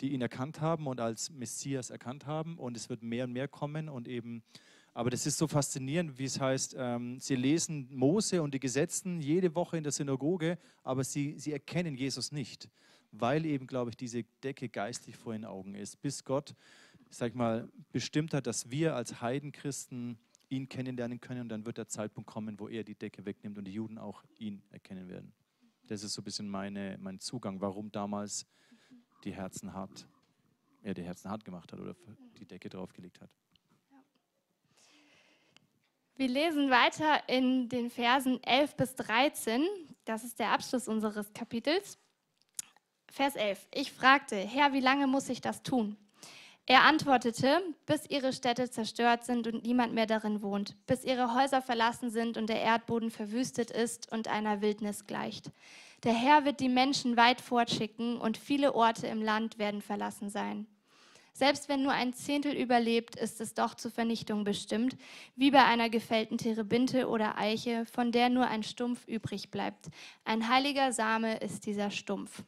die 0.00 0.12
ihn 0.12 0.22
erkannt 0.22 0.60
haben 0.60 0.86
und 0.86 1.00
als 1.00 1.30
Messias 1.30 1.90
erkannt 1.90 2.26
haben. 2.26 2.58
Und 2.58 2.76
es 2.76 2.88
wird 2.88 3.02
mehr 3.02 3.24
und 3.24 3.32
mehr 3.32 3.48
kommen 3.48 3.88
und 3.88 4.08
eben, 4.08 4.42
aber 4.94 5.10
das 5.10 5.26
ist 5.26 5.38
so 5.38 5.46
faszinierend, 5.46 6.18
wie 6.18 6.24
es 6.24 6.40
heißt, 6.40 6.74
ähm, 6.78 7.20
sie 7.20 7.36
lesen 7.36 7.88
Mose 7.94 8.42
und 8.42 8.54
die 8.54 8.60
Gesetzen 8.60 9.20
jede 9.20 9.54
Woche 9.54 9.76
in 9.76 9.82
der 9.82 9.92
Synagoge, 9.92 10.58
aber 10.82 11.04
sie, 11.04 11.38
sie 11.38 11.52
erkennen 11.52 11.94
Jesus 11.94 12.32
nicht, 12.32 12.68
weil 13.12 13.44
eben, 13.46 13.66
glaube 13.66 13.90
ich, 13.90 13.96
diese 13.96 14.24
Decke 14.42 14.68
geistig 14.68 15.16
vor 15.16 15.32
ihren 15.32 15.44
Augen 15.44 15.74
ist, 15.74 16.00
bis 16.02 16.24
Gott, 16.24 16.54
sag 17.10 17.30
ich 17.30 17.34
mal, 17.34 17.68
bestimmt 17.92 18.34
hat, 18.34 18.46
dass 18.46 18.70
wir 18.70 18.96
als 18.96 19.20
Heidenchristen 19.20 20.18
ihn 20.48 20.68
kennenlernen 20.68 21.20
können 21.20 21.42
und 21.42 21.48
dann 21.48 21.64
wird 21.64 21.78
der 21.78 21.88
Zeitpunkt 21.88 22.28
kommen, 22.28 22.58
wo 22.58 22.68
er 22.68 22.82
die 22.82 22.96
Decke 22.96 23.24
wegnimmt 23.24 23.58
und 23.58 23.64
die 23.64 23.72
Juden 23.72 23.98
auch 23.98 24.24
ihn 24.38 24.62
erkennen 24.70 25.08
werden. 25.08 25.32
Das 25.86 26.02
ist 26.02 26.14
so 26.14 26.22
ein 26.22 26.24
bisschen 26.24 26.48
meine, 26.48 26.98
mein 27.00 27.20
Zugang, 27.20 27.60
warum 27.60 27.90
damals 27.92 28.46
die 29.24 29.32
Herzen 29.32 29.72
hart, 29.74 30.06
er 30.82 30.94
die 30.94 31.02
Herzen 31.02 31.30
hart 31.30 31.44
gemacht 31.44 31.72
hat 31.72 31.80
oder 31.80 31.94
die 32.38 32.46
Decke 32.46 32.68
draufgelegt 32.68 33.20
hat. 33.20 33.30
Wir 36.16 36.28
lesen 36.28 36.70
weiter 36.70 37.28
in 37.28 37.68
den 37.70 37.90
Versen 37.90 38.42
11 38.42 38.76
bis 38.76 38.94
13. 38.94 39.66
Das 40.04 40.22
ist 40.22 40.38
der 40.38 40.52
Abschluss 40.52 40.86
unseres 40.86 41.32
Kapitels. 41.32 41.98
Vers 43.10 43.36
11. 43.36 43.66
Ich 43.74 43.92
fragte, 43.92 44.36
Herr, 44.36 44.72
wie 44.72 44.80
lange 44.80 45.06
muss 45.06 45.28
ich 45.30 45.40
das 45.40 45.62
tun? 45.62 45.96
Er 46.66 46.84
antwortete, 46.84 47.62
bis 47.86 48.06
ihre 48.08 48.32
Städte 48.32 48.70
zerstört 48.70 49.24
sind 49.24 49.46
und 49.46 49.64
niemand 49.64 49.92
mehr 49.92 50.06
darin 50.06 50.42
wohnt, 50.42 50.76
bis 50.86 51.04
ihre 51.04 51.34
Häuser 51.34 51.62
verlassen 51.62 52.10
sind 52.10 52.36
und 52.36 52.48
der 52.48 52.60
Erdboden 52.60 53.10
verwüstet 53.10 53.70
ist 53.70 54.12
und 54.12 54.28
einer 54.28 54.60
Wildnis 54.60 55.06
gleicht. 55.06 55.50
Der 56.02 56.14
Herr 56.14 56.44
wird 56.44 56.60
die 56.60 56.68
Menschen 56.68 57.16
weit 57.16 57.40
fortschicken 57.40 58.16
und 58.16 58.38
viele 58.38 58.74
Orte 58.74 59.06
im 59.06 59.22
Land 59.22 59.58
werden 59.58 59.82
verlassen 59.82 60.30
sein. 60.30 60.66
Selbst 61.32 61.68
wenn 61.68 61.82
nur 61.82 61.92
ein 61.92 62.12
Zehntel 62.12 62.54
überlebt, 62.54 63.16
ist 63.16 63.40
es 63.40 63.54
doch 63.54 63.74
zur 63.74 63.90
Vernichtung 63.90 64.44
bestimmt, 64.44 64.96
wie 65.36 65.50
bei 65.50 65.64
einer 65.64 65.88
gefällten 65.88 66.38
Terebinte 66.38 67.08
oder 67.08 67.38
Eiche, 67.38 67.86
von 67.86 68.12
der 68.12 68.28
nur 68.28 68.46
ein 68.46 68.62
Stumpf 68.62 69.06
übrig 69.06 69.50
bleibt. 69.50 69.88
Ein 70.24 70.48
heiliger 70.48 70.92
Same 70.92 71.38
ist 71.38 71.66
dieser 71.66 71.90
Stumpf. 71.90 72.42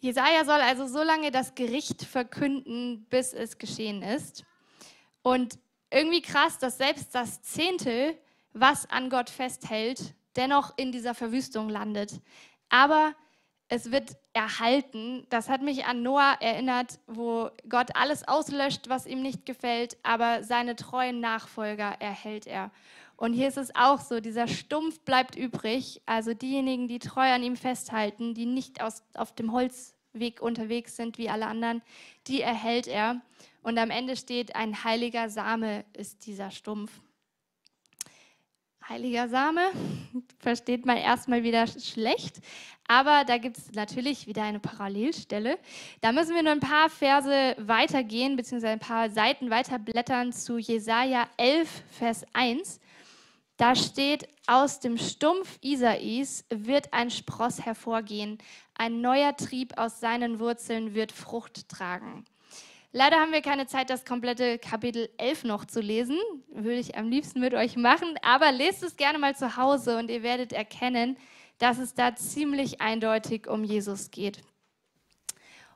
Jesaja 0.00 0.44
soll 0.44 0.60
also 0.60 0.86
so 0.86 1.02
lange 1.02 1.30
das 1.30 1.54
Gericht 1.54 2.02
verkünden, 2.02 3.06
bis 3.08 3.32
es 3.32 3.56
geschehen 3.56 4.02
ist. 4.02 4.44
Und 5.22 5.58
irgendwie 5.90 6.20
krass, 6.20 6.58
dass 6.58 6.76
selbst 6.76 7.14
das 7.14 7.40
Zehntel, 7.42 8.18
was 8.52 8.88
an 8.90 9.08
Gott 9.08 9.30
festhält, 9.30 10.14
dennoch 10.36 10.72
in 10.76 10.92
dieser 10.92 11.14
Verwüstung 11.14 11.68
landet. 11.68 12.20
Aber 12.68 13.14
es 13.68 13.90
wird 13.90 14.16
erhalten. 14.32 15.26
Das 15.30 15.48
hat 15.48 15.62
mich 15.62 15.86
an 15.86 16.02
Noah 16.02 16.36
erinnert, 16.40 16.98
wo 17.06 17.50
Gott 17.68 17.96
alles 17.96 18.26
auslöscht, 18.26 18.88
was 18.88 19.06
ihm 19.06 19.22
nicht 19.22 19.46
gefällt, 19.46 19.96
aber 20.02 20.42
seine 20.42 20.76
treuen 20.76 21.20
Nachfolger 21.20 21.96
erhält 21.98 22.46
er. 22.46 22.70
Und 23.16 23.32
hier 23.32 23.48
ist 23.48 23.58
es 23.58 23.74
auch 23.74 24.00
so, 24.00 24.20
dieser 24.20 24.48
Stumpf 24.48 25.00
bleibt 25.00 25.36
übrig, 25.36 26.02
also 26.04 26.34
diejenigen, 26.34 26.88
die 26.88 26.98
treu 26.98 27.32
an 27.32 27.42
ihm 27.42 27.56
festhalten, 27.56 28.34
die 28.34 28.46
nicht 28.46 28.82
aus, 28.82 29.02
auf 29.14 29.34
dem 29.34 29.52
Holzweg 29.52 30.42
unterwegs 30.42 30.96
sind 30.96 31.16
wie 31.16 31.30
alle 31.30 31.46
anderen, 31.46 31.80
die 32.26 32.42
erhält 32.42 32.88
er. 32.88 33.20
Und 33.62 33.78
am 33.78 33.90
Ende 33.90 34.16
steht, 34.16 34.56
ein 34.56 34.84
heiliger 34.84 35.30
Same 35.30 35.84
ist 35.94 36.26
dieser 36.26 36.50
Stumpf. 36.50 36.90
Heiliger 38.88 39.28
Same 39.28 39.62
versteht 40.38 40.84
man 40.84 40.98
erstmal 40.98 41.42
wieder 41.42 41.66
schlecht, 41.66 42.40
aber 42.86 43.24
da 43.26 43.38
gibt 43.38 43.56
es 43.56 43.72
natürlich 43.72 44.26
wieder 44.26 44.42
eine 44.42 44.60
Parallelstelle. 44.60 45.58
Da 46.02 46.12
müssen 46.12 46.34
wir 46.34 46.42
nur 46.42 46.52
ein 46.52 46.60
paar 46.60 46.90
Verse 46.90 47.56
weitergehen, 47.58 48.36
beziehungsweise 48.36 48.72
ein 48.72 48.80
paar 48.80 49.08
Seiten 49.08 49.48
weiterblättern 49.48 50.32
zu 50.32 50.58
Jesaja 50.58 51.26
11, 51.38 51.68
Vers 51.90 52.26
1. 52.34 52.78
Da 53.56 53.74
steht, 53.74 54.28
aus 54.46 54.80
dem 54.80 54.98
Stumpf 54.98 55.58
Isais 55.62 56.44
wird 56.50 56.92
ein 56.92 57.10
Spross 57.10 57.64
hervorgehen, 57.64 58.36
ein 58.74 59.00
neuer 59.00 59.34
Trieb 59.34 59.78
aus 59.78 60.00
seinen 60.00 60.40
Wurzeln 60.40 60.94
wird 60.94 61.12
Frucht 61.12 61.68
tragen. 61.70 62.26
Leider 62.96 63.16
haben 63.16 63.32
wir 63.32 63.42
keine 63.42 63.66
Zeit, 63.66 63.90
das 63.90 64.04
komplette 64.04 64.56
Kapitel 64.56 65.08
11 65.16 65.42
noch 65.42 65.64
zu 65.64 65.80
lesen. 65.80 66.16
Würde 66.46 66.78
ich 66.78 66.96
am 66.96 67.08
liebsten 67.08 67.40
mit 67.40 67.52
euch 67.52 67.74
machen, 67.74 68.14
aber 68.22 68.52
lest 68.52 68.84
es 68.84 68.96
gerne 68.96 69.18
mal 69.18 69.34
zu 69.34 69.56
Hause 69.56 69.98
und 69.98 70.12
ihr 70.12 70.22
werdet 70.22 70.52
erkennen, 70.52 71.16
dass 71.58 71.78
es 71.78 71.94
da 71.94 72.14
ziemlich 72.14 72.80
eindeutig 72.80 73.48
um 73.48 73.64
Jesus 73.64 74.12
geht. 74.12 74.42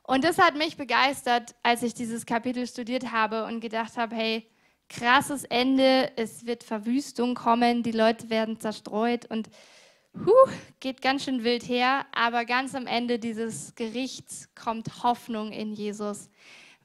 Und 0.03 0.23
das 0.23 0.37
hat 0.37 0.55
mich 0.55 0.77
begeistert, 0.77 1.55
als 1.61 1.83
ich 1.83 1.93
dieses 1.93 2.25
Kapitel 2.25 2.65
studiert 2.65 3.11
habe 3.11 3.43
und 3.43 3.59
gedacht 3.59 3.97
habe, 3.97 4.15
hey, 4.15 4.49
krasses 4.87 5.43
Ende, 5.43 6.13
es 6.15 6.45
wird 6.45 6.63
Verwüstung 6.63 7.35
kommen, 7.35 7.83
die 7.83 7.91
Leute 7.91 8.29
werden 8.29 8.61
zerstreut 8.61 9.25
und 9.25 9.49
huh, 10.15 10.49
geht 10.79 11.01
ganz 11.01 11.25
schön 11.25 11.43
wild 11.43 11.67
her, 11.67 12.05
aber 12.13 12.45
ganz 12.45 12.75
am 12.75 12.87
Ende 12.87 13.19
dieses 13.19 13.75
Gerichts 13.75 14.47
kommt 14.55 15.03
Hoffnung 15.03 15.51
in 15.51 15.73
Jesus, 15.73 16.29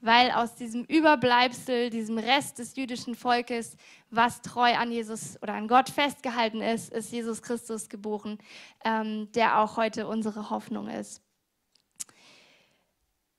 weil 0.01 0.31
aus 0.31 0.55
diesem 0.55 0.83
Überbleibsel, 0.85 1.89
diesem 1.89 2.17
Rest 2.17 2.59
des 2.59 2.75
jüdischen 2.75 3.15
Volkes, 3.15 3.75
was 4.09 4.41
treu 4.41 4.73
an 4.75 4.91
Jesus 4.91 5.41
oder 5.41 5.53
an 5.53 5.67
Gott 5.67 5.89
festgehalten 5.89 6.61
ist, 6.61 6.93
ist 6.93 7.11
Jesus 7.11 7.41
Christus 7.41 7.89
geboren, 7.89 8.37
ähm, 8.83 9.31
der 9.33 9.59
auch 9.59 9.77
heute 9.77 10.07
unsere 10.07 10.49
Hoffnung 10.49 10.89
ist. 10.89 11.21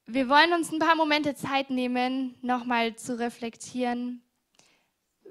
Wir 0.06 0.28
wollen 0.28 0.52
uns 0.52 0.70
ein 0.70 0.78
paar 0.78 0.94
Momente 0.94 1.34
Zeit 1.34 1.70
nehmen, 1.70 2.36
nochmal 2.40 2.94
zu 2.94 3.18
reflektieren, 3.18 4.22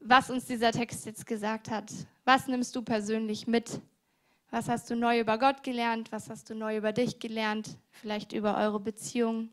was 0.01 0.29
uns 0.29 0.45
dieser 0.45 0.71
Text 0.71 1.05
jetzt 1.05 1.25
gesagt 1.25 1.71
hat. 1.71 1.91
Was 2.25 2.47
nimmst 2.47 2.75
du 2.75 2.81
persönlich 2.81 3.47
mit? 3.47 3.81
Was 4.51 4.67
hast 4.67 4.89
du 4.89 4.95
neu 4.95 5.19
über 5.19 5.37
Gott 5.37 5.63
gelernt? 5.63 6.11
Was 6.11 6.29
hast 6.29 6.49
du 6.49 6.55
neu 6.55 6.77
über 6.77 6.91
dich 6.91 7.19
gelernt? 7.19 7.77
Vielleicht 7.89 8.33
über 8.33 8.57
eure 8.57 8.79
Beziehung? 8.79 9.49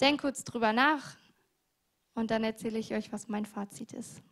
Denk 0.00 0.22
kurz 0.22 0.44
drüber 0.44 0.72
nach 0.72 1.16
und 2.14 2.30
dann 2.30 2.42
erzähle 2.42 2.78
ich 2.78 2.94
euch, 2.94 3.12
was 3.12 3.28
mein 3.28 3.44
Fazit 3.44 3.92
ist. 3.92 4.22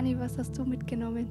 Dani, 0.00 0.18
was 0.18 0.38
hast 0.38 0.56
du 0.56 0.64
mitgenommen? 0.64 1.28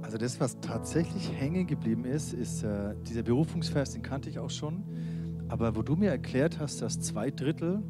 Also 0.00 0.16
das, 0.16 0.40
was 0.40 0.58
tatsächlich 0.60 1.30
hängen 1.38 1.66
geblieben 1.66 2.06
ist, 2.06 2.32
ist 2.32 2.62
äh, 2.62 2.94
dieser 3.06 3.22
Berufungsvers, 3.22 3.92
den 3.92 4.00
kannte 4.00 4.30
ich 4.30 4.38
auch 4.38 4.48
schon. 4.48 4.82
Aber 5.48 5.76
wo 5.76 5.82
du 5.82 5.96
mir 5.96 6.08
erklärt 6.08 6.58
hast, 6.58 6.80
dass 6.80 6.98
zwei 6.98 7.30
Drittel 7.30 7.82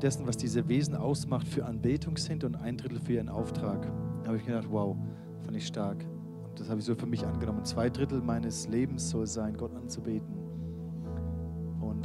dessen, 0.00 0.26
was 0.26 0.38
diese 0.38 0.66
Wesen 0.66 0.96
ausmacht, 0.96 1.46
für 1.46 1.66
Anbetung 1.66 2.16
sind 2.16 2.42
und 2.42 2.56
ein 2.56 2.78
Drittel 2.78 3.00
für 3.00 3.12
ihren 3.12 3.28
Auftrag, 3.28 3.86
habe 4.26 4.38
ich 4.38 4.46
gedacht, 4.46 4.68
wow, 4.70 4.96
fand 5.42 5.54
ich 5.58 5.66
stark. 5.66 6.06
Und 6.48 6.58
das 6.58 6.70
habe 6.70 6.80
ich 6.80 6.86
so 6.86 6.94
für 6.94 7.04
mich 7.06 7.26
angenommen. 7.26 7.66
Zwei 7.66 7.90
Drittel 7.90 8.22
meines 8.22 8.66
Lebens 8.66 9.10
soll 9.10 9.26
sein, 9.26 9.58
Gott 9.58 9.74
anzubeten 9.74 10.39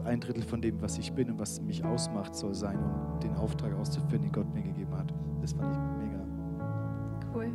ein 0.03 0.19
Drittel 0.19 0.43
von 0.43 0.61
dem, 0.61 0.81
was 0.81 0.97
ich 0.97 1.11
bin 1.13 1.31
und 1.31 1.39
was 1.39 1.61
mich 1.61 1.83
ausmacht, 1.83 2.35
soll 2.35 2.53
sein, 2.53 2.77
um 2.77 3.19
den 3.19 3.35
Auftrag 3.35 3.73
auszuführen, 3.75 4.21
den 4.21 4.31
Gott 4.31 4.53
mir 4.53 4.63
gegeben 4.63 4.95
hat. 4.97 5.13
Das 5.41 5.53
fand 5.53 5.73
ich 5.73 5.79
mega. 6.03 6.23
Cool. 7.33 7.51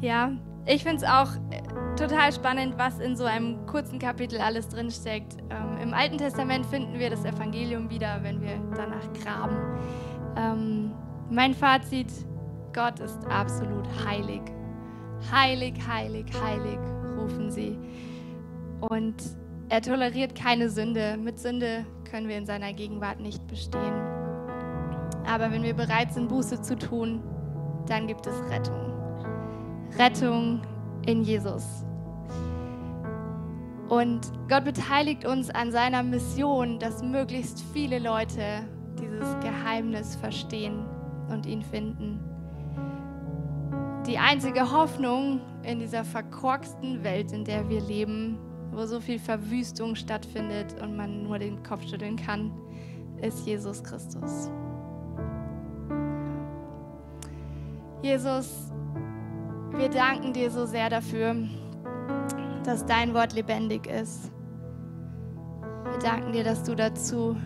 Ja, 0.00 0.32
ich 0.66 0.82
finde 0.82 0.98
es 0.98 1.04
auch 1.04 1.34
äh, 1.50 1.62
total 1.96 2.32
spannend, 2.32 2.74
was 2.76 2.98
in 2.98 3.16
so 3.16 3.24
einem 3.24 3.64
kurzen 3.66 3.98
Kapitel 3.98 4.38
alles 4.40 4.68
drinsteckt. 4.68 5.38
Ähm, 5.50 5.78
Im 5.82 5.94
Alten 5.94 6.18
Testament 6.18 6.66
finden 6.66 6.98
wir 6.98 7.10
das 7.10 7.24
Evangelium 7.24 7.88
wieder, 7.90 8.22
wenn 8.22 8.40
wir 8.40 8.60
danach 8.76 9.12
graben. 9.14 9.56
Ähm, 10.36 10.92
mein 11.30 11.54
Fazit, 11.54 12.12
Gott 12.72 13.00
ist 13.00 13.18
absolut 13.26 13.86
heilig. 14.06 14.42
Heilig, 15.32 15.74
heilig, 15.86 16.26
heilig, 16.40 16.78
rufen 17.16 17.50
sie. 17.50 17.78
Und 18.80 19.16
Er 19.70 19.82
toleriert 19.82 20.34
keine 20.34 20.70
Sünde. 20.70 21.18
Mit 21.18 21.38
Sünde 21.38 21.84
können 22.10 22.28
wir 22.28 22.38
in 22.38 22.46
seiner 22.46 22.72
Gegenwart 22.72 23.20
nicht 23.20 23.46
bestehen. 23.46 23.92
Aber 25.26 25.50
wenn 25.50 25.62
wir 25.62 25.74
bereit 25.74 26.12
sind, 26.12 26.28
Buße 26.28 26.62
zu 26.62 26.78
tun, 26.78 27.22
dann 27.86 28.06
gibt 28.06 28.26
es 28.26 28.34
Rettung. 28.50 28.94
Rettung 29.98 30.62
in 31.06 31.22
Jesus. 31.22 31.84
Und 33.90 34.32
Gott 34.48 34.64
beteiligt 34.64 35.26
uns 35.26 35.50
an 35.50 35.70
seiner 35.70 36.02
Mission, 36.02 36.78
dass 36.78 37.02
möglichst 37.02 37.62
viele 37.72 37.98
Leute 37.98 38.66
dieses 38.98 39.38
Geheimnis 39.40 40.16
verstehen 40.16 40.84
und 41.30 41.44
ihn 41.44 41.62
finden. 41.62 42.20
Die 44.06 44.18
einzige 44.18 44.72
Hoffnung 44.72 45.40
in 45.62 45.78
dieser 45.78 46.04
verkorksten 46.04 47.04
Welt, 47.04 47.32
in 47.32 47.44
der 47.44 47.68
wir 47.68 47.80
leben, 47.82 48.38
wo 48.78 48.86
so 48.86 49.00
viel 49.00 49.18
Verwüstung 49.18 49.96
stattfindet 49.96 50.80
und 50.80 50.96
man 50.96 51.24
nur 51.24 51.40
den 51.40 51.60
Kopf 51.64 51.82
schütteln 51.88 52.14
kann, 52.14 52.52
ist 53.20 53.44
Jesus 53.44 53.82
Christus. 53.82 54.52
Jesus, 58.00 58.72
wir 59.72 59.88
danken 59.88 60.32
dir 60.32 60.48
so 60.52 60.64
sehr 60.64 60.88
dafür, 60.88 61.34
dass 62.62 62.86
dein 62.86 63.14
Wort 63.14 63.32
lebendig 63.32 63.88
ist. 63.88 64.30
Wir 65.90 65.98
danken 65.98 66.30
dir, 66.30 66.44
dass 66.44 66.62
du 66.62 66.76
dazu, 66.76 67.36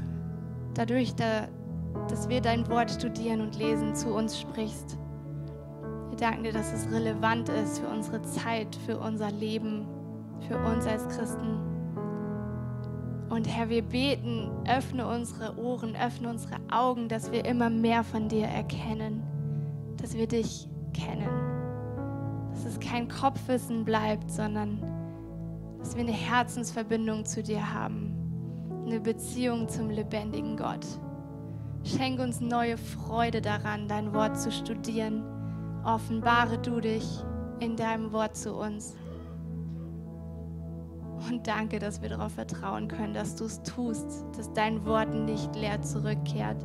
dadurch, 0.75 1.15
dass 1.15 2.29
wir 2.29 2.43
dein 2.43 2.69
Wort 2.69 2.91
studieren 2.91 3.41
und 3.41 3.59
lesen, 3.59 3.95
zu 3.95 4.13
uns 4.13 4.39
sprichst. 4.39 4.99
Wir 6.11 6.19
danken 6.19 6.43
dir, 6.43 6.53
dass 6.53 6.75
es 6.75 6.93
relevant 6.93 7.49
ist 7.49 7.79
für 7.79 7.89
unsere 7.89 8.21
Zeit, 8.21 8.77
für 8.85 8.99
unser 8.99 9.31
Leben, 9.31 9.87
für 10.49 10.59
uns 10.59 10.87
als 10.87 11.09
Christen. 11.09 11.59
Und 13.29 13.49
Herr, 13.49 13.71
wir 13.71 13.83
beten, 13.83 14.51
öffne 14.69 15.07
unsere 15.07 15.57
Ohren, 15.57 15.97
öffne 15.97 16.29
unsere 16.29 16.57
Augen, 16.71 17.09
dass 17.09 17.33
wir 17.33 17.45
immer 17.47 17.71
mehr 17.71 18.05
von 18.05 18.29
dir 18.29 18.47
erkennen, 18.47 19.23
dass 19.97 20.15
wir 20.15 20.27
dich 20.27 20.69
kennen, 20.93 21.31
dass 22.51 22.67
es 22.67 22.79
kein 22.79 23.09
Kopfwissen 23.09 23.85
bleibt, 23.85 24.31
sondern 24.31 24.83
dass 25.79 25.97
wir 25.97 26.03
eine 26.03 26.13
Herzensverbindung 26.13 27.25
zu 27.25 27.43
dir 27.43 27.73
haben, 27.73 28.15
eine 28.87 29.01
Beziehung 29.01 29.69
zum 29.69 29.89
lebendigen 29.89 30.57
Gott. 30.57 30.87
Schenk 31.85 32.21
uns 32.21 32.41
neue 32.41 32.77
Freude 32.77 33.41
daran, 33.41 33.89
dein 33.89 34.13
Wort 34.15 34.39
zu 34.39 34.53
studieren. 34.53 35.25
Offenbare 35.85 36.59
du 36.59 36.81
dich 36.81 37.25
in 37.59 37.77
deinem 37.77 38.13
Wort 38.13 38.37
zu 38.37 38.55
uns. 38.55 38.95
Und 41.29 41.47
danke, 41.47 41.79
dass 41.79 42.03
wir 42.03 42.09
darauf 42.09 42.33
vertrauen 42.33 42.89
können, 42.89 43.15
dass 43.15 43.37
du 43.37 43.45
es 43.45 43.63
tust, 43.63 44.25
dass 44.37 44.53
dein 44.53 44.85
Wort 44.85 45.15
nicht 45.15 45.55
leer 45.55 45.81
zurückkehrt, 45.83 46.65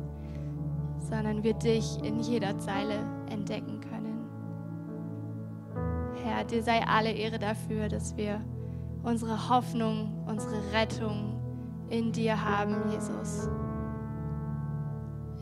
sondern 0.98 1.42
wir 1.42 1.54
dich 1.54 1.98
in 2.02 2.18
jeder 2.20 2.58
Zeile 2.58 2.94
entdecken 3.30 3.80
können. 3.80 4.18
Herr, 6.24 6.44
dir 6.44 6.62
sei 6.62 6.84
alle 6.86 7.12
Ehre 7.12 7.38
dafür, 7.38 7.88
dass 7.88 8.16
wir 8.16 8.40
unsere 9.02 9.48
Hoffnung, 9.48 10.24
unsere 10.26 10.60
Rettung 10.72 11.40
in 11.88 12.12
dir 12.12 12.44
haben, 12.44 12.90
Jesus. 12.90 13.48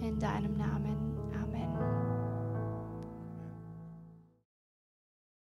In 0.00 0.18
deinem 0.18 0.56
Namen. 0.56 0.75